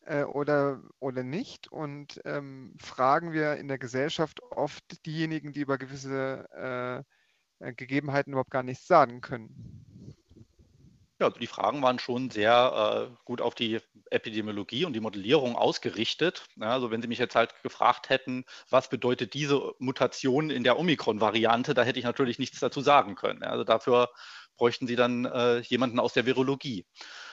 äh, 0.06 0.24
oder, 0.24 0.84
oder 1.00 1.24
nicht? 1.24 1.68
Und 1.72 2.22
ähm, 2.24 2.76
fragen 2.80 3.34
wir 3.34 3.56
in 3.56 3.68
der 3.68 3.80
Gesellschaft 3.80 4.42
oft 4.52 5.06
diejenigen, 5.06 5.52
die 5.52 5.62
über 5.62 5.78
gewisse 5.78 6.48
äh, 7.60 7.68
äh 7.68 7.74
Gegebenheiten 7.74 8.34
überhaupt 8.34 8.52
gar 8.52 8.64
nichts 8.64 8.86
sagen 8.86 9.22
können? 9.22 9.93
Ja, 11.24 11.28
also 11.28 11.40
die 11.40 11.48
Fragen 11.48 11.82
waren 11.82 12.00
schon 12.00 12.30
sehr 12.30 13.10
äh, 13.10 13.16
gut 13.24 13.40
auf 13.40 13.56
die 13.56 13.80
Epidemiologie 14.10 14.84
und 14.84 14.92
die 14.92 15.00
Modellierung 15.00 15.56
ausgerichtet. 15.56 16.44
Ja, 16.58 16.72
also 16.72 16.92
wenn 16.92 17.02
Sie 17.02 17.08
mich 17.08 17.18
jetzt 17.18 17.36
halt 17.36 17.54
gefragt 17.64 18.10
hätten, 18.10 18.44
was 18.70 18.90
bedeutet 18.90 19.34
diese 19.34 19.74
Mutation 19.80 20.50
in 20.50 20.66
der 20.66 20.78
Omikron-Variante, 20.78 21.74
da 21.74 21.84
hätte 21.84 21.98
ich 21.98 22.04
natürlich 22.04 22.40
nichts 22.40 22.60
dazu 22.60 22.82
sagen 22.82 23.16
können. 23.16 23.40
Ja, 23.42 23.52
also 23.52 23.64
dafür 23.64 24.10
bräuchten 24.58 24.86
Sie 24.86 24.98
dann 24.98 25.24
äh, 25.24 25.60
jemanden 25.60 25.98
aus 25.98 26.12
der 26.12 26.26
Virologie. 26.26 26.86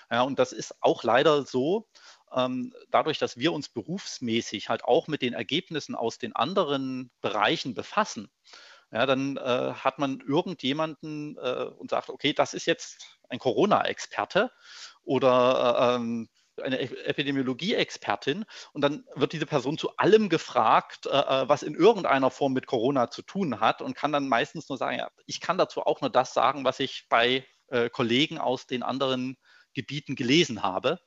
Ja, 0.09 0.23
und 0.23 0.39
das 0.39 0.53
ist 0.53 0.77
auch 0.81 1.03
leider 1.03 1.45
so, 1.45 1.89
ähm, 2.33 2.73
dadurch, 2.91 3.19
dass 3.19 3.39
wir 3.39 3.53
uns 3.53 3.69
berufsmäßig 3.71 4.69
halt 4.69 4.85
auch 4.85 5.09
mit 5.09 5.21
den 5.21 5.33
Ergebnissen 5.33 5.97
aus 5.97 6.19
den 6.19 6.37
anderen 6.37 7.11
Bereichen 7.23 7.75
befassen, 7.75 8.31
ja, 8.93 9.07
dann 9.07 9.37
äh, 9.37 9.41
hat 9.75 9.99
man 9.99 10.21
irgendjemanden 10.21 11.37
äh, 11.39 11.65
und 11.77 11.91
sagt, 11.91 12.09
okay, 12.09 12.33
das 12.33 12.55
ist 12.55 12.67
jetzt 12.67 13.20
ein 13.31 13.39
Corona-Experte 13.39 14.51
oder 15.03 15.93
äh, 15.93 15.97
ähm, 15.97 16.29
eine 16.63 16.79
Epidemiologie-Expertin 16.81 18.45
und 18.73 18.83
dann 18.83 19.05
wird 19.15 19.33
diese 19.33 19.47
Person 19.47 19.79
zu 19.79 19.97
allem 19.97 20.29
gefragt, 20.29 21.07
äh, 21.07 21.11
äh, 21.11 21.49
was 21.49 21.63
in 21.63 21.75
irgendeiner 21.75 22.31
Form 22.31 22.53
mit 22.53 22.67
Corona 22.67 23.11
zu 23.11 23.23
tun 23.23 23.61
hat 23.61 23.83
und 23.83 23.95
kann 23.95 24.13
dann 24.13 24.29
meistens 24.29 24.69
nur 24.69 24.79
sagen, 24.79 24.99
ja, 24.99 25.09
ich 25.27 25.41
kann 25.41 25.59
dazu 25.59 25.83
auch 25.83 26.01
nur 26.01 26.11
das 26.11 26.35
sagen, 26.35 26.65
was 26.65 26.81
ich 26.81 27.07
bei 27.09 27.47
äh, 27.69 27.89
Kollegen 27.89 28.39
aus 28.39 28.67
den 28.67 28.83
anderen 28.83 29.37
Gebieten 29.75 30.17
gelesen 30.17 30.63
habe. 30.63 30.99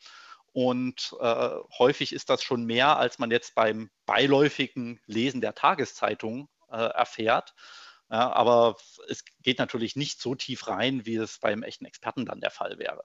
Und 0.53 1.15
äh, 1.19 1.49
häufig 1.79 2.13
ist 2.13 2.29
das 2.29 2.43
schon 2.43 2.65
mehr, 2.65 2.97
als 2.97 3.17
man 3.17 3.31
jetzt 3.31 3.55
beim 3.55 3.89
beiläufigen 4.05 4.99
Lesen 5.07 5.41
der 5.41 5.55
Tageszeitung 5.55 6.47
äh, 6.69 6.77
erfährt. 6.77 7.53
Ja, 8.13 8.31
aber 8.31 8.75
es 9.09 9.25
geht 9.41 9.57
natürlich 9.57 9.95
nicht 9.95 10.21
so 10.21 10.35
tief 10.35 10.67
rein, 10.67 11.03
wie 11.07 11.15
es 11.15 11.39
beim 11.39 11.63
echten 11.63 11.85
Experten 11.85 12.27
dann 12.27 12.41
der 12.41 12.51
Fall 12.51 12.77
wäre. 12.77 13.03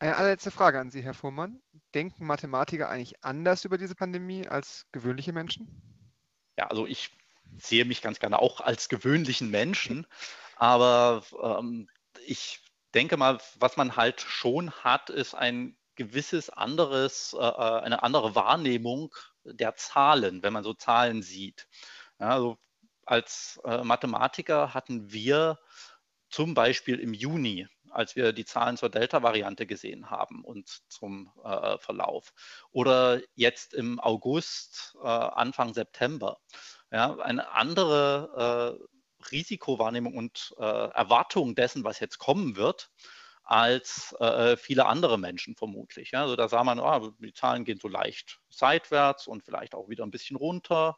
Eine 0.00 0.16
allerletzte 0.16 0.50
Frage 0.50 0.80
an 0.80 0.90
Sie, 0.90 1.04
Herr 1.04 1.14
Fuhrmann. 1.14 1.62
Denken 1.94 2.26
Mathematiker 2.26 2.88
eigentlich 2.88 3.22
anders 3.22 3.64
über 3.64 3.78
diese 3.78 3.94
Pandemie 3.94 4.48
als 4.48 4.86
gewöhnliche 4.90 5.32
Menschen? 5.32 5.68
Ja, 6.58 6.66
also 6.66 6.84
ich 6.84 7.16
sehe 7.58 7.84
mich 7.84 8.02
ganz 8.02 8.18
gerne 8.18 8.40
auch 8.40 8.60
als 8.60 8.88
gewöhnlichen 8.88 9.52
Menschen, 9.52 10.04
aber 10.56 11.22
ähm, 11.40 11.88
ich 12.26 12.58
denke 12.92 13.16
mal, 13.16 13.38
was 13.60 13.76
man 13.76 13.94
halt 13.94 14.20
schon 14.20 14.72
hat, 14.72 15.10
ist 15.10 15.34
ein 15.36 15.76
gewisses 15.94 16.50
anderes, 16.50 17.36
äh, 17.38 17.46
äh 17.46 17.80
eine 17.82 18.02
andere 18.02 18.34
Wahrnehmung 18.34 19.14
der 19.44 19.76
Zahlen, 19.76 20.42
wenn 20.42 20.52
man 20.52 20.64
so 20.64 20.74
Zahlen 20.74 21.22
sieht. 21.22 21.68
Ja, 22.18 22.30
also 22.30 22.58
als 23.06 23.60
äh, 23.64 23.82
Mathematiker 23.84 24.74
hatten 24.74 25.12
wir 25.12 25.58
zum 26.30 26.54
Beispiel 26.54 26.98
im 26.98 27.14
Juni, 27.14 27.68
als 27.90 28.16
wir 28.16 28.32
die 28.32 28.44
Zahlen 28.44 28.76
zur 28.76 28.90
Delta-Variante 28.90 29.66
gesehen 29.66 30.10
haben 30.10 30.44
und 30.44 30.82
zum 30.88 31.30
äh, 31.44 31.78
Verlauf, 31.78 32.32
oder 32.72 33.20
jetzt 33.34 33.72
im 33.74 34.00
August, 34.00 34.96
äh, 35.02 35.06
Anfang 35.06 35.74
September, 35.74 36.38
ja, 36.90 37.16
eine 37.18 37.50
andere 37.52 38.78
äh, 38.80 39.30
Risikowahrnehmung 39.30 40.16
und 40.16 40.54
äh, 40.58 40.62
Erwartung 40.62 41.54
dessen, 41.54 41.84
was 41.84 42.00
jetzt 42.00 42.18
kommen 42.18 42.56
wird, 42.56 42.90
als 43.44 44.14
äh, 44.20 44.56
viele 44.56 44.86
andere 44.86 45.18
Menschen 45.18 45.54
vermutlich. 45.54 46.12
Ja? 46.12 46.22
Also 46.22 46.36
da 46.36 46.48
sah 46.48 46.64
man, 46.64 46.80
oh, 46.80 47.12
die 47.18 47.32
Zahlen 47.32 47.64
gehen 47.64 47.78
so 47.80 47.88
leicht 47.88 48.40
seitwärts 48.48 49.26
und 49.26 49.44
vielleicht 49.44 49.74
auch 49.74 49.88
wieder 49.88 50.04
ein 50.04 50.10
bisschen 50.10 50.36
runter. 50.36 50.96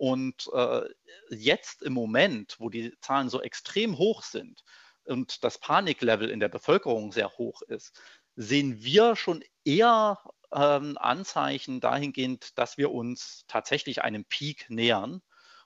Und 0.00 0.48
äh, 0.54 0.88
jetzt 1.28 1.82
im 1.82 1.92
Moment, 1.92 2.56
wo 2.58 2.70
die 2.70 2.98
Zahlen 3.02 3.28
so 3.28 3.42
extrem 3.42 3.98
hoch 3.98 4.22
sind 4.22 4.64
und 5.04 5.44
das 5.44 5.58
Paniklevel 5.58 6.30
in 6.30 6.40
der 6.40 6.48
Bevölkerung 6.48 7.12
sehr 7.12 7.36
hoch 7.36 7.60
ist, 7.60 8.00
sehen 8.34 8.82
wir 8.82 9.14
schon 9.14 9.44
eher 9.62 10.18
ähm, 10.52 10.96
Anzeichen 10.96 11.80
dahingehend, 11.80 12.56
dass 12.58 12.78
wir 12.78 12.92
uns 12.92 13.44
tatsächlich 13.46 14.00
einem 14.00 14.24
Peak 14.24 14.70
nähern 14.70 15.20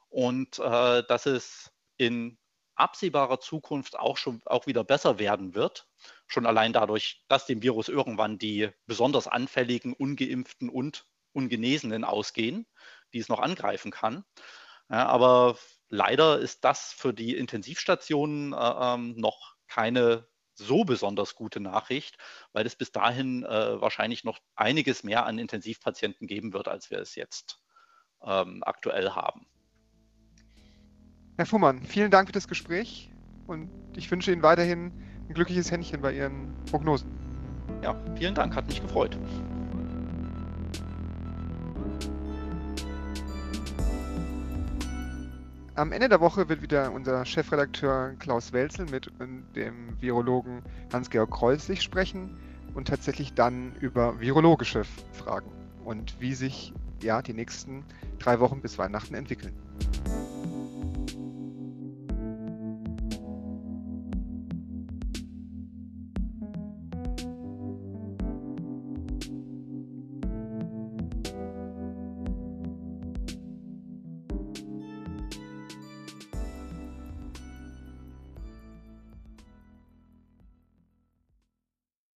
und 0.08 0.58
äh, 0.58 1.04
dass 1.06 1.26
es 1.26 1.70
in 1.96 2.36
absehbarer 2.74 3.38
Zukunft 3.38 3.96
auch 3.96 4.16
schon 4.16 4.42
auch 4.46 4.66
wieder 4.66 4.82
besser 4.82 5.20
werden 5.20 5.54
wird. 5.54 5.86
Schon 6.26 6.44
allein 6.44 6.72
dadurch, 6.72 7.24
dass 7.28 7.46
dem 7.46 7.62
Virus 7.62 7.88
irgendwann 7.88 8.38
die 8.38 8.68
besonders 8.86 9.28
anfälligen, 9.28 9.92
ungeimpften 9.92 10.70
und 10.70 11.06
Ungenesenen 11.32 12.02
ausgehen, 12.04 12.66
die 13.14 13.20
es 13.20 13.28
noch 13.28 13.40
angreifen 13.40 13.90
kann. 13.90 14.24
Ja, 14.90 15.06
aber 15.06 15.56
leider 15.88 16.38
ist 16.38 16.64
das 16.64 16.92
für 16.92 17.14
die 17.14 17.36
Intensivstationen 17.36 18.52
äh, 18.52 18.56
ähm, 18.56 19.14
noch 19.16 19.54
keine 19.66 20.26
so 20.56 20.84
besonders 20.84 21.34
gute 21.34 21.60
Nachricht, 21.60 22.16
weil 22.52 22.66
es 22.66 22.76
bis 22.76 22.92
dahin 22.92 23.44
äh, 23.44 23.80
wahrscheinlich 23.80 24.24
noch 24.24 24.38
einiges 24.54 25.02
mehr 25.02 25.26
an 25.26 25.38
Intensivpatienten 25.38 26.26
geben 26.26 26.52
wird, 26.52 26.68
als 26.68 26.90
wir 26.90 26.98
es 26.98 27.14
jetzt 27.14 27.60
ähm, 28.22 28.62
aktuell 28.64 29.10
haben. 29.10 29.46
Herr 31.36 31.46
Fuhrmann, 31.46 31.82
vielen 31.82 32.10
Dank 32.10 32.28
für 32.28 32.32
das 32.32 32.46
Gespräch 32.46 33.10
und 33.46 33.68
ich 33.96 34.10
wünsche 34.10 34.30
Ihnen 34.30 34.42
weiterhin 34.42 34.92
ein 35.28 35.34
glückliches 35.34 35.70
Händchen 35.70 36.00
bei 36.00 36.12
Ihren 36.12 36.54
Prognosen. 36.70 37.10
Ja, 37.82 38.00
vielen 38.16 38.34
Dank, 38.34 38.54
hat 38.54 38.66
mich 38.68 38.80
gefreut. 38.80 39.18
Am 45.76 45.90
Ende 45.90 46.08
der 46.08 46.20
Woche 46.20 46.48
wird 46.48 46.62
wieder 46.62 46.92
unser 46.92 47.24
Chefredakteur 47.24 48.14
Klaus 48.20 48.52
Welzel 48.52 48.86
mit 48.86 49.10
dem 49.56 50.00
Virologen 50.00 50.62
Hans-Georg 50.92 51.32
Kreuzlich 51.32 51.82
sprechen 51.82 52.38
und 52.74 52.86
tatsächlich 52.86 53.34
dann 53.34 53.72
über 53.80 54.20
virologische 54.20 54.84
Fragen 55.10 55.50
und 55.84 56.20
wie 56.20 56.34
sich 56.34 56.72
ja 57.02 57.22
die 57.22 57.34
nächsten 57.34 57.84
drei 58.20 58.38
Wochen 58.38 58.60
bis 58.60 58.78
Weihnachten 58.78 59.14
entwickeln. 59.14 59.52